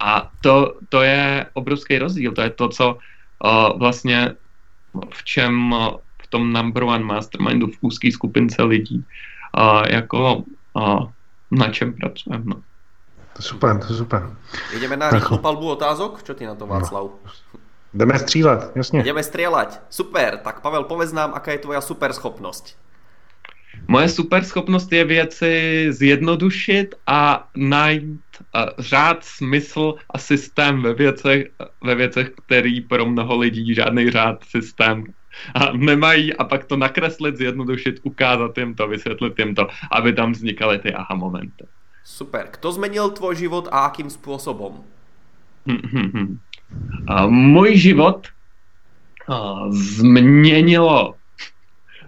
[0.00, 2.32] A to, to je obrovský rozdíl.
[2.32, 2.98] To je to, co
[3.44, 4.34] uh, vlastně
[5.14, 5.88] v čem uh,
[6.22, 9.04] v tom number one mastermindu v úzké skupince lidí
[9.58, 11.06] uh, jako uh,
[11.50, 12.44] na čem pracujeme.
[12.46, 12.62] No.
[13.36, 14.36] To super, to super.
[14.76, 16.22] Ideme na rýchlu palbu otázok?
[16.22, 17.04] Čo ty na to, Václav?
[17.04, 17.30] No.
[17.94, 19.02] Jdeme střílet, jasně.
[19.02, 19.82] Jdeme střílet.
[19.90, 20.36] Super.
[20.36, 22.76] Tak Pavel, povedz nám, aká je tvoja super schopnost.
[23.88, 31.48] Moje super schopnost je věci zjednodušit a najít uh, řád, smysl a systém ve věcech,
[31.84, 35.04] ve věcech, který pro mnoho lidí žádný řád, systém
[35.54, 40.32] a nemají a pak to nakreslit, zjednodušit, ukázat jim to, vysvětlit jim to, aby tam
[40.32, 41.64] vznikaly ty aha momenty.
[42.04, 42.48] Super.
[42.50, 44.72] Kto zmenil tvoj život a akým způsobem?
[47.06, 48.28] A můj život
[49.28, 51.14] a, změnilo,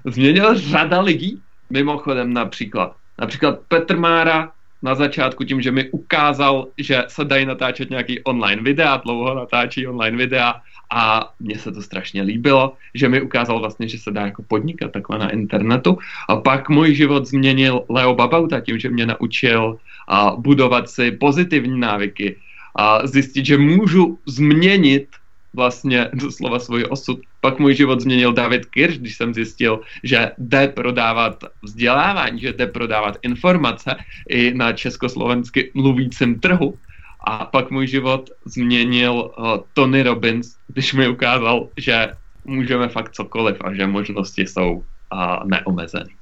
[0.04, 1.42] změnil řada lidí,
[1.74, 2.96] mimochodem například.
[3.18, 8.62] Například Petr Mára na začátku tím, že mi ukázal, že se dají natáčet nějaký online
[8.62, 10.54] videa, dlouho natáčí online videa
[10.92, 14.92] a mně se to strašně líbilo, že mi ukázal vlastně, že se dá jako podnikat
[14.92, 15.98] takhle na internetu.
[16.28, 21.80] A pak můj život změnil Leo Babauta tím, že mě naučil a, budovat si pozitivní
[21.80, 22.36] návyky,
[22.76, 25.06] a zjistit, že můžu změnit
[25.54, 27.18] vlastně doslova svůj osud.
[27.44, 32.66] Pak můj život změnil David Kirš, když jsem zjistil, že jde prodávat vzdělávání, že jde
[32.66, 33.96] prodávat informace
[34.28, 36.74] i na československy mluvícím trhu.
[37.20, 42.08] A pak můj život změnil uh, Tony Robbins, když mi ukázal, že
[42.44, 46.12] můžeme fakt cokoliv a že možnosti jsou uh, neomezené.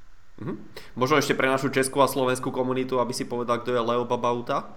[0.43, 0.57] Mm-hmm.
[0.99, 4.75] Možno ešte pre našu českú a slovenskú komunitu, aby si povedal, kto je Leo Babauta?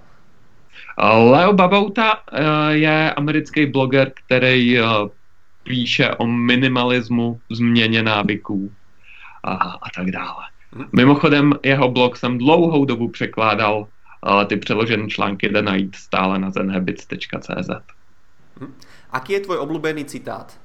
[1.01, 4.79] Leo Babauta eh, je americký bloger, který
[5.67, 8.73] eh, píše o minimalismu, změně návyků
[9.45, 10.45] a, a tak dále.
[10.93, 13.87] Mimochodem, jeho blog jsem dlouhou dobu překládal,
[14.47, 17.71] ty přeložené články jde najít stále na zenhabits.cz.
[19.11, 20.59] Aký je tvůj oblíbený citát?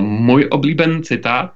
[0.00, 1.52] můj oblíbený citát?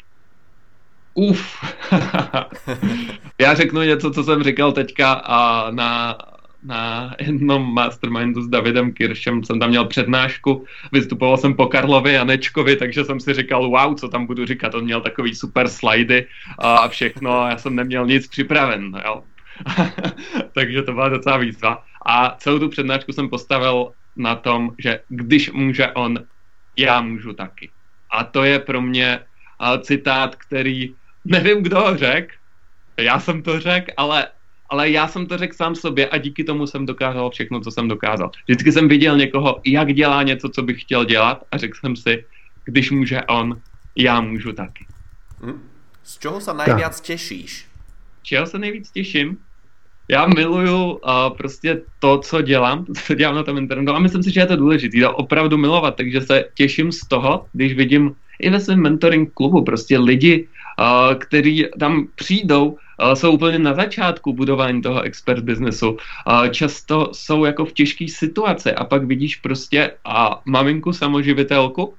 [1.15, 1.65] Uf.
[3.41, 6.19] já řeknu něco, co jsem říkal teďka a na,
[6.65, 12.77] na jednom mastermindu s Davidem Kiršem jsem tam měl přednášku, vystupoval jsem po Karlovi Janečkovi,
[12.77, 16.27] takže jsem si říkal, wow, co tam budu říkat, on měl takový super slidy
[16.59, 19.23] a všechno a já jsem neměl nic připraven, jo.
[20.55, 21.85] takže to byla docela výzva.
[22.07, 26.19] A celou tu přednášku jsem postavil na tom, že když může on,
[26.79, 27.71] já můžu taky.
[28.11, 29.21] A to je pro mě
[29.81, 32.35] citát, který nevím, kdo ho řekl,
[33.01, 34.27] já jsem to řekl, ale,
[34.71, 37.89] ale já jsem to řekl sám sobě a díky tomu jsem dokázal všechno, co jsem
[37.89, 38.31] dokázal.
[38.45, 42.25] Vždycky jsem viděl někoho, jak dělá něco, co bych chtěl dělat a řekl jsem si,
[42.65, 43.61] když může on,
[43.97, 44.87] já můžu taky.
[45.41, 45.61] Hm?
[46.03, 47.67] Z čeho se nejvíc těšíš?
[48.23, 49.39] Čeho se nejvíc těším?
[50.09, 51.01] Já miluju uh,
[51.37, 54.47] prostě to, co dělám, to, co dělám na tom internetu a myslím si, že je
[54.47, 58.83] to důležité, to opravdu milovat, takže se těším z toho, když vidím i ve svém
[58.83, 60.49] mentoring klubu prostě lidi,
[60.79, 62.79] uh, kteří tam přijdou
[63.15, 65.97] jsou úplně na začátku budování toho expert businessu.
[66.51, 71.95] Často jsou jako v těžké situaci a pak vidíš prostě a maminku samoživitelku,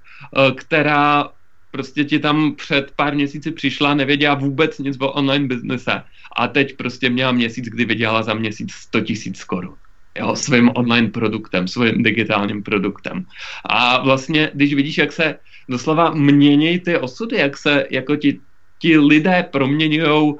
[0.56, 1.30] která
[1.72, 6.04] prostě ti tam před pár měsíci přišla, nevěděla vůbec nic o online biznese
[6.38, 9.76] a teď prostě měla měsíc, kdy vydělala za měsíc 100 tisíc korun
[10.20, 13.26] jo, svým online produktem, svým digitálním produktem.
[13.66, 15.36] A vlastně, když vidíš, jak se
[15.70, 18.40] doslova mění ty osudy, jak se jako ti
[18.80, 20.38] ti lidé proměňují uh,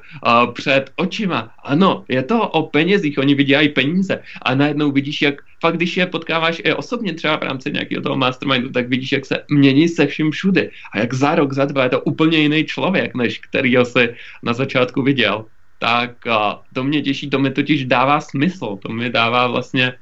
[0.52, 1.50] před očima.
[1.64, 6.06] Ano, je to o penězích, oni vydělají peníze a najednou vidíš, jak fakt, když je
[6.06, 10.06] potkáváš i osobně třeba v rámci nějakého toho mastermindu, tak vidíš, jak se mění se
[10.06, 13.76] vším všude a jak za rok, za dva je to úplně jiný člověk, než který
[13.82, 15.44] si na začátku viděl.
[15.78, 16.32] Tak uh,
[16.74, 19.92] to mě těší, to mi totiž dává smysl, to mi dává vlastně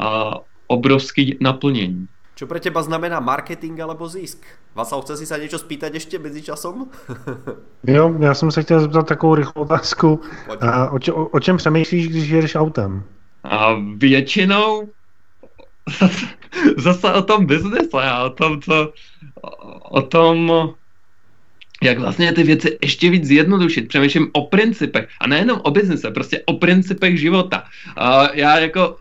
[0.00, 0.34] uh,
[0.66, 2.06] obrovský naplnění.
[2.32, 4.40] Čo pre teba znamená marketing alebo zisk?
[4.72, 6.88] Vasal, chce si sa niečo spýtať ešte medzi časom?
[7.86, 10.20] jo, já jsem se chtěl zeptat takovou rychlou otázku.
[10.60, 13.04] A o, če, o, o čem přemýšlíš, když jedeš autem?
[13.44, 14.88] A většinou
[16.00, 16.26] zase,
[16.76, 18.92] zase o tom biznise a o tom, co,
[19.82, 20.50] o tom,
[21.82, 23.88] jak vlastně ty věci ještě víc zjednodušit.
[23.88, 27.64] Přemýšlím o principech a nejenom o biznise, prostě o principech života.
[27.96, 28.96] A já jako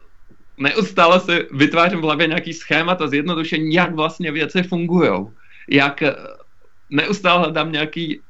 [0.58, 5.12] neustále si vytvářím v hlavě nějaký schémat a zjednodušení, jak vlastně věci fungují.
[5.70, 6.16] Jak eh,
[6.90, 8.22] neustále hledám nějaký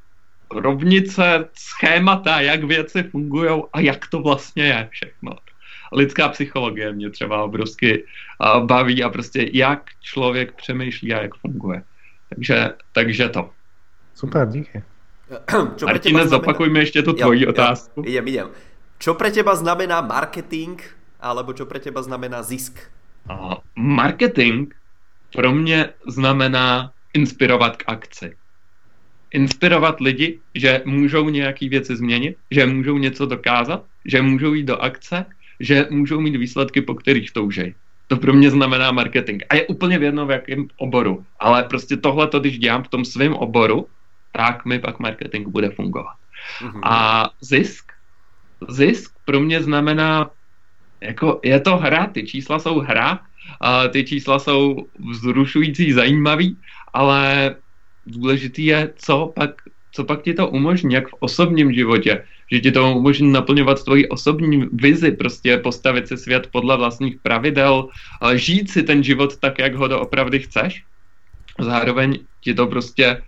[0.51, 5.31] rovnice, schémata, jak věci fungují a jak to vlastně je všechno.
[5.93, 11.83] Lidská psychologie mě třeba obrovsky uh, baví a prostě jak člověk přemýšlí a jak funguje.
[12.29, 13.49] Takže, takže to.
[14.15, 14.83] Super, díky.
[15.75, 16.79] Čo Martine, znamená...
[16.79, 18.03] ještě tu tvoji otázku.
[18.05, 18.47] Idem, idem.
[19.01, 20.77] Čo pre teba znamená marketing
[21.21, 22.91] alebo čo pre teba znamená zisk?
[23.75, 24.73] Marketing
[25.35, 28.35] pro mě znamená inspirovat k akci.
[29.31, 34.77] Inspirovat lidi, že můžou nějaký věci změnit, že můžou něco dokázat, že můžou jít do
[34.77, 35.25] akce,
[35.59, 37.75] že můžou mít výsledky, po kterých toužej.
[38.07, 39.43] To pro mě znamená marketing.
[39.49, 41.25] A je úplně v jednom v jakém oboru.
[41.39, 43.87] Ale prostě tohle, když dělám v tom svém oboru,
[44.31, 46.15] tak mi pak marketing bude fungovat.
[46.61, 46.81] Mm-hmm.
[46.83, 47.91] A zisk?
[48.69, 50.29] Zisk pro mě znamená
[51.03, 53.19] jako je to hra, ty čísla jsou hra,
[53.61, 54.75] a ty čísla jsou
[55.11, 56.57] vzrušující, zajímavý,
[56.93, 57.55] ale
[58.05, 59.49] důležitý je, co pak,
[59.91, 64.07] co pak ti to umožní, jak v osobním životě, že ti to umožní naplňovat tvoji
[64.07, 67.87] osobní vizi, prostě postavit si svět podle vlastních pravidel,
[68.35, 70.83] žít si ten život tak, jak ho doopravdy chceš.
[71.59, 73.21] Zároveň ti to prostě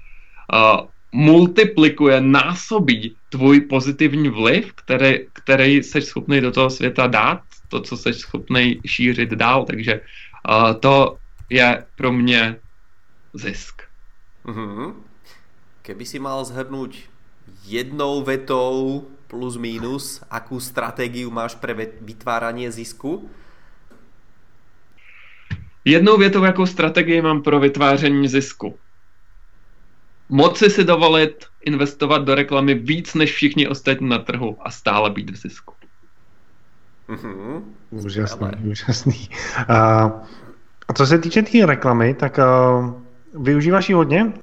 [1.13, 7.97] multiplikuje, násobí tvůj pozitivní vliv, který, který jsi schopný do toho světa dát to, co
[7.97, 10.01] jsi schopný šířit dál, takže
[10.49, 11.17] uh, to
[11.49, 12.55] je pro mě
[13.33, 13.81] zisk.
[14.45, 14.93] Mm-hmm.
[15.81, 16.95] Keby si mal zhrnout
[17.65, 23.29] jednou vetou plus minus, akú strategii máš pre vytvárání zisku?
[25.85, 28.77] Jednou větou, jakou strategii mám pro vytváření zisku.
[30.29, 35.29] Moci si dovolit investovat do reklamy víc než všichni ostatní na trhu a stále být
[35.29, 35.73] v zisku.
[37.09, 37.61] Mm-hmm.
[37.89, 38.51] Úžasný, Ale...
[38.71, 39.29] úžasný.
[39.67, 40.03] A,
[40.87, 42.93] a co se týče té tý reklamy, tak uh,
[43.43, 44.33] využíváš ji hodně?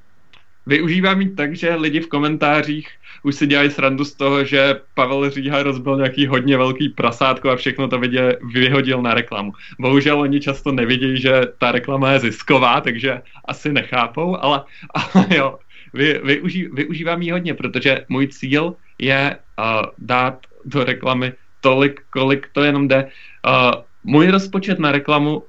[0.65, 2.87] Využívám ji tak, že lidi v komentářích
[3.23, 7.55] už si dělají srandu z toho, že Pavel Říha rozbil nějaký hodně velký prasátko a
[7.55, 9.53] všechno to vidě, vyhodil na reklamu.
[9.79, 15.59] Bohužel oni často nevidí, že ta reklama je zisková, takže asi nechápou, ale, ale jo,
[15.93, 22.47] vy, využí, využívám ji hodně, protože můj cíl je uh, dát do reklamy tolik, kolik
[22.53, 23.03] to jenom jde.
[23.47, 25.43] Uh, můj rozpočet na reklamu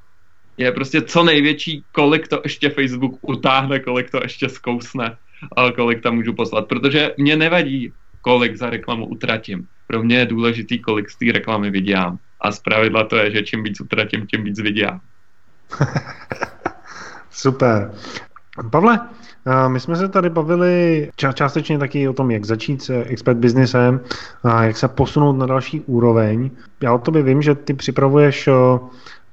[0.57, 5.17] je prostě co největší, kolik to ještě Facebook utáhne, kolik to ještě zkousne,
[5.59, 6.69] uh, kolik tam můžu poslat.
[6.69, 9.69] Protože mě nevadí, kolik za reklamu utratím.
[9.87, 12.19] pro mě je důležitý, kolik z té reklamy vydělám.
[12.41, 15.01] A zpravidla to je, že čím víc utratím, tím víc vydělám.
[17.31, 17.93] Super.
[18.71, 19.01] Pavle,
[19.69, 24.01] my jsme se tady bavili částečně taky o tom, jak začít s expert businessem,
[24.61, 26.51] jak se posunout na další úroveň.
[26.83, 28.49] Já o tobě vím, že ty připravuješ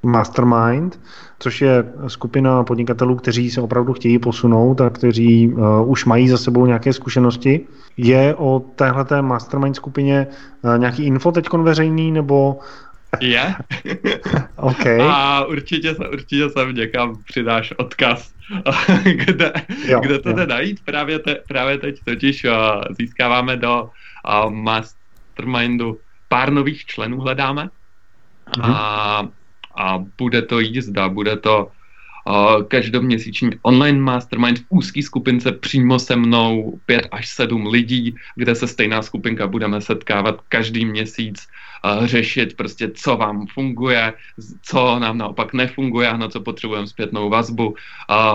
[0.03, 0.99] Mastermind,
[1.39, 6.37] což je skupina podnikatelů, kteří se opravdu chtějí posunout a kteří uh, už mají za
[6.37, 7.67] sebou nějaké zkušenosti.
[7.97, 10.27] Je o téhleté mastermind skupině
[10.61, 12.59] uh, nějaký info teď veřejný, nebo
[13.19, 13.55] je.
[14.55, 14.99] okay.
[15.01, 18.33] A určitě se, určitě se někam přidáš odkaz,
[19.03, 19.53] kde,
[19.87, 20.79] jo, kde to jde najít.
[20.85, 22.51] Právě, te, právě teď totiž uh,
[22.99, 27.69] získáváme do uh, mastermindu pár nových členů hledáme.
[28.49, 28.75] Mm-hmm.
[28.75, 29.27] A
[29.79, 31.71] a bude to jízda, bude to
[32.67, 38.67] každoměsíční online mastermind v úzký skupince přímo se mnou pět až sedm lidí, kde se
[38.67, 41.47] stejná skupinka budeme setkávat každý měsíc,
[42.03, 44.13] řešit prostě, co vám funguje,
[44.61, 47.75] co nám naopak nefunguje a na co potřebujeme zpětnou vazbu,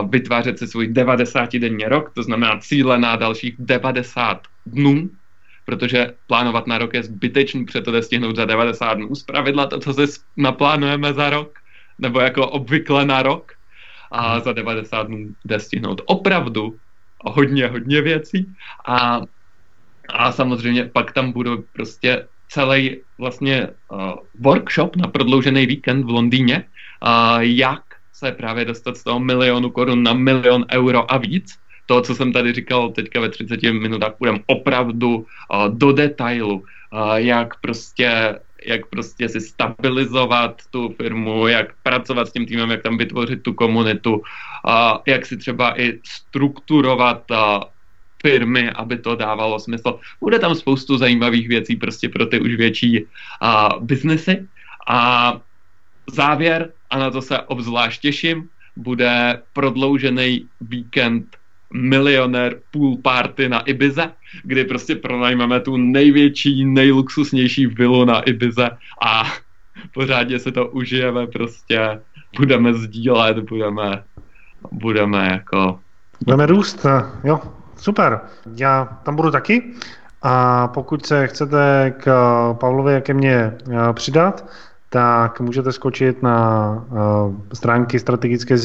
[0.08, 5.10] vytvářet si svůj 90-denní rok, to znamená cíle na dalších 90 dnů,
[5.64, 9.14] protože plánovat na rok je zbytečný, protože to jde stihnout za 90 dnů.
[9.14, 11.58] Zpravidla to, co si naplánujeme za rok,
[11.98, 13.52] nebo jako obvykle na rok,
[14.14, 16.76] a za 90 dnů jde stihnout opravdu
[17.24, 18.46] hodně, hodně věcí.
[18.86, 19.20] A,
[20.08, 26.64] a samozřejmě pak tam budou prostě celý vlastně uh, workshop na prodloužený víkend v Londýně,
[27.02, 31.58] uh, jak se právě dostat z toho milionu korun na milion euro a víc?
[31.86, 35.24] To, co jsem tady říkal teďka ve 30 minutách, půjdeme opravdu uh,
[35.68, 42.46] do detailu, uh, jak prostě jak prostě si stabilizovat tu firmu, jak pracovat s tím
[42.46, 44.22] týmem, jak tam vytvořit tu komunitu, uh,
[45.06, 47.36] jak si třeba i strukturovat uh,
[48.22, 49.98] firmy, aby to dávalo smysl.
[50.20, 54.48] Bude tam spoustu zajímavých věcí prostě pro ty už větší uh, biznesy.
[54.88, 55.32] A
[56.12, 61.36] závěr, a na to se obzvlášť těším, bude prodloužený víkend
[61.72, 64.10] milionér pool party na Ibize,
[64.42, 68.70] kdy prostě pronajmeme tu největší, nejluxusnější vilu na Ibize
[69.06, 69.24] a
[69.94, 72.00] pořádně se to užijeme prostě,
[72.36, 74.02] budeme sdílet, budeme,
[74.72, 75.78] budeme jako...
[76.24, 76.86] Budeme růst,
[77.24, 77.40] jo,
[77.76, 78.20] super.
[78.56, 79.62] Já tam budu taky
[80.22, 82.04] a pokud se chcete k
[82.60, 83.52] Pavlovi, jak ke mně
[83.92, 84.44] přidat,
[84.94, 88.58] tak můžete skočit na uh, stránky strategické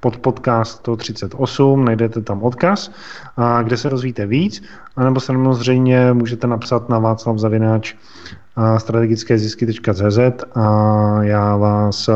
[0.00, 4.62] pod podcast 138, najdete tam odkaz, uh, kde se dozvíte víc,
[4.96, 10.18] anebo samozřejmě můžete napsat na Václav Zavináč uh, strategické zisky.cz
[10.54, 12.14] a já vás uh,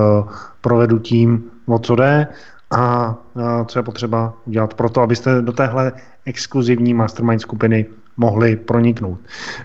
[0.61, 2.27] provedu tím, o co jde
[2.71, 5.93] a uh, co je potřeba udělat pro to, abyste do téhle
[6.27, 9.19] exkluzivní mastermind skupiny mohli proniknout.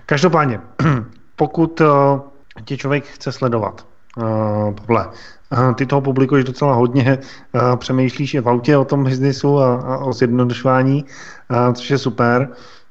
[0.06, 0.60] Každopádně,
[1.36, 1.86] pokud uh,
[2.64, 3.86] tě člověk chce sledovat.
[4.16, 7.18] Uh, Pavle, uh, ty toho publikuješ docela hodně,
[7.52, 11.04] uh, přemýšlíš i v autě o tom biznisu a, a o zjednodušování,
[11.50, 12.48] uh, což je super,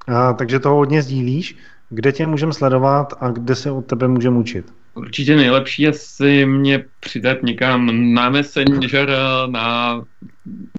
[0.08, 1.58] uh, takže toho hodně sdílíš.
[1.90, 4.74] Kde tě můžeme sledovat a kde se od tebe můžeme učit?
[4.96, 9.10] Určitě nejlepší je si mě přidat někam na Messenger,
[9.48, 10.02] na,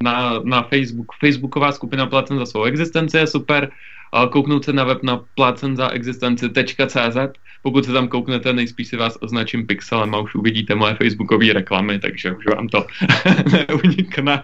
[0.03, 1.07] na, na Facebook.
[1.21, 3.71] Facebooková skupina Placen za svou existenci je super.
[4.31, 7.17] Kouknout se na web na placenzaexistenci.cz
[7.65, 11.99] pokud se tam kouknete, nejspíš si vás označím pixelem a už uvidíte moje facebookové reklamy,
[11.99, 12.87] takže už vám to
[13.53, 14.43] neunikne.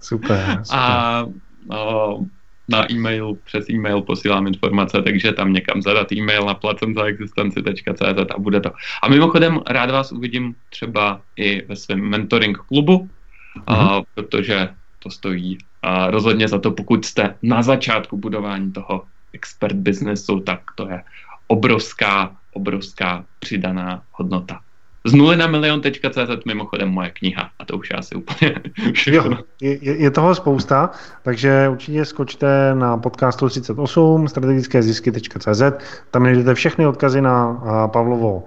[0.00, 0.78] super, super.
[0.78, 1.26] A
[1.70, 2.26] no,
[2.68, 8.60] na e-mail, přes e-mail posílám informace, takže tam někam zadat e-mail na placenzaexistenci.cz a bude
[8.60, 8.72] to.
[9.02, 13.62] A mimochodem rád vás uvidím třeba i ve svém mentoring klubu, uh-huh.
[13.66, 14.04] a, mhm.
[14.14, 14.68] protože
[14.98, 19.02] to stojí a rozhodně za to, pokud jste na začátku budování toho
[19.32, 21.02] expert businessu, tak to je
[21.46, 24.60] obrovská, obrovská přidaná hodnota.
[25.04, 28.54] Z nuly na milion.cz mimochodem moje kniha a to už je asi úplně
[28.92, 29.30] všechno.
[29.30, 30.90] Jo, je, je toho spousta,
[31.22, 35.62] takže určitě skočte na podcast 38 strategické zisky.cz,
[36.10, 38.44] tam najdete všechny odkazy na a, Pavlovo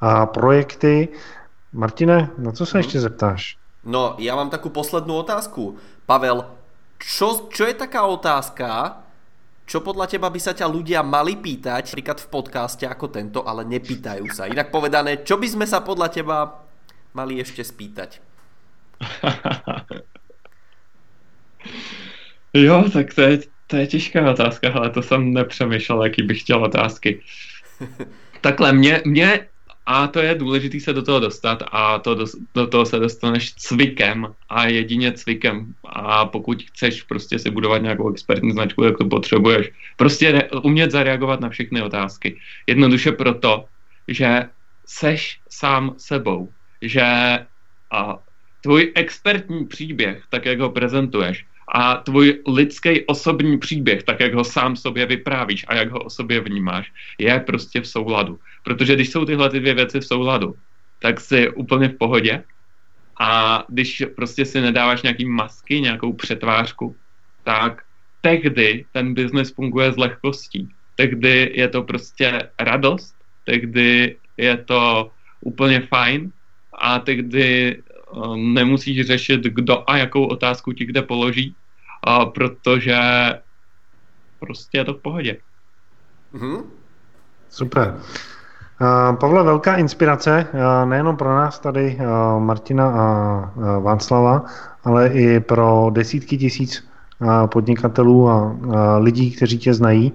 [0.00, 1.08] a, projekty.
[1.72, 2.78] Martine, na co se no.
[2.78, 3.56] ještě zeptáš?
[3.84, 5.76] No, já mám takovou poslední otázku.
[6.06, 6.44] Pavel,
[6.98, 9.00] čo, čo je taká otázka,
[9.68, 13.68] čo podľa teba by sa ťa ľudia mali pýtať, napríklad v podcaste ako tento, ale
[13.68, 14.48] nepýtajú sa.
[14.48, 16.64] Inak povedané, čo by sme sa podľa teba
[17.12, 18.16] mali ešte spýtať?
[22.66, 23.38] jo, tak to je,
[23.68, 27.20] to je těžká otázka, ale to jsem nepřemýšlel, jaký bych chtěl otázky.
[28.40, 29.46] Takhle, mě, mě
[29.90, 33.54] A to je důležité se do toho dostat a to do, do toho se dostaneš
[33.54, 35.74] cvikem a jedině cvikem.
[35.84, 39.70] A pokud chceš prostě si budovat nějakou expertní značku, tak to potřebuješ.
[39.96, 42.38] Prostě ne, umět zareagovat na všechny otázky.
[42.66, 43.64] Jednoduše proto,
[44.08, 44.44] že
[44.86, 46.52] seš sám sebou.
[46.82, 47.02] Že
[47.90, 48.18] a,
[48.60, 54.44] tvůj expertní příběh, tak jak ho prezentuješ, a tvůj lidský osobní příběh, tak jak ho
[54.44, 58.38] sám sobě vyprávíš a jak ho o sobě vnímáš, je prostě v souladu.
[58.68, 60.54] Protože když jsou tyhle ty dvě věci v souladu,
[61.00, 62.44] tak jsi úplně v pohodě
[63.20, 66.96] a když prostě si nedáváš nějaký masky, nějakou přetvářku,
[67.44, 67.82] tak
[68.20, 70.68] tehdy ten biznes funguje s lehkostí.
[70.96, 73.14] Tehdy je to prostě radost,
[73.44, 75.10] tehdy je to
[75.40, 76.32] úplně fajn
[76.78, 81.56] a tehdy um, nemusíš řešit, kdo a jakou otázku ti kde položí,
[82.04, 83.00] a protože
[84.38, 85.36] prostě je to v pohodě.
[86.34, 86.64] Mm-hmm.
[87.48, 88.00] Super.
[88.80, 93.50] Uh, Pavle, velká inspirace, uh, nejenom pro nás tady, uh, Martina a
[93.80, 94.44] Václava,
[94.84, 96.88] ale i pro desítky tisíc
[97.46, 98.56] podnikatelů a
[98.98, 100.12] lidí, kteří tě znají.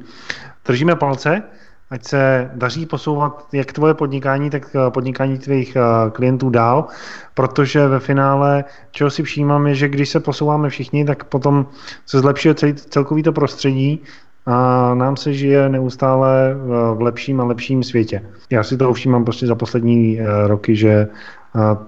[0.66, 1.44] Držíme palce,
[1.90, 5.78] ať se daří posouvat jak tvoje podnikání, tak podnikání tvých
[6.12, 6.88] klientů dál,
[7.34, 11.68] protože ve finále, čeho si všímám, je, že když se posouváme všichni, tak potom
[12.06, 14.04] se zlepšuje celý, celkový to prostředí
[14.46, 16.56] a nám se žije neustále
[16.94, 18.24] v lepším a lepším světě.
[18.50, 21.10] Já si to všímám prostě za poslední eh, roky, že eh,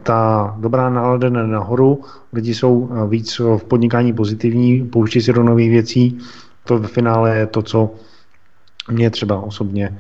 [0.04, 2.02] ta dobrá nálada jde nahoru,
[2.34, 6.18] lidi jsou eh, víc v podnikání pozitivní, pouští si do nových věcí,
[6.64, 7.96] to v finále je to, co
[8.92, 9.98] mě třeba osobně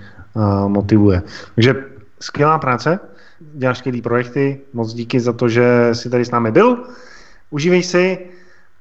[0.67, 1.21] motivuje.
[1.55, 1.75] Takže
[2.19, 2.99] skvělá práce,
[3.39, 6.77] děláš skvělé projekty, moc díky za to, že jsi tady s námi byl.
[7.49, 8.19] Užívej si,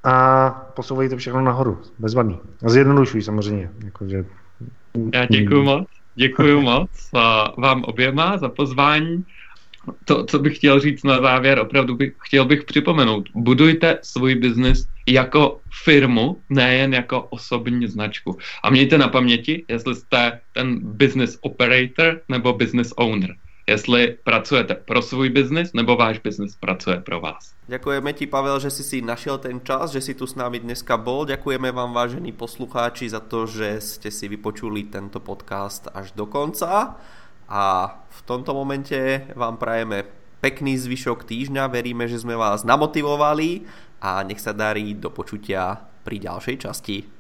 [0.05, 2.39] a posouvají to všechno nahoru, bezvadný.
[2.67, 3.71] A zjednodušují samozřejmě.
[3.85, 4.25] Jakože...
[5.15, 6.91] Já děkuji moc, děkuji moc
[7.59, 9.25] vám oběma za pozvání.
[10.05, 14.87] To, co bych chtěl říct na závěr, opravdu bych, chtěl bych připomenout, budujte svůj biznis
[15.09, 18.39] jako firmu, nejen jako osobní značku.
[18.63, 23.35] A mějte na paměti, jestli jste ten business operator nebo business owner
[23.67, 27.55] jestli pracujete pro svůj biznis, nebo váš biznis pracuje pro vás.
[27.69, 31.01] Ďakujeme ti, Pavel, že si si našiel ten čas, že si tu s nami dneska
[31.01, 31.25] bol.
[31.25, 37.01] Ďakujeme vám, vážení poslucháči, za to, že ste si vypočuli tento podcast až do konca.
[37.49, 37.65] A
[38.09, 40.05] v tomto momente vám prajeme
[40.45, 41.73] pekný zvyšok týždňa.
[41.73, 43.65] Veríme, že sme vás namotivovali
[44.05, 47.09] a nech sa darí do počutia pri ďalšej časti.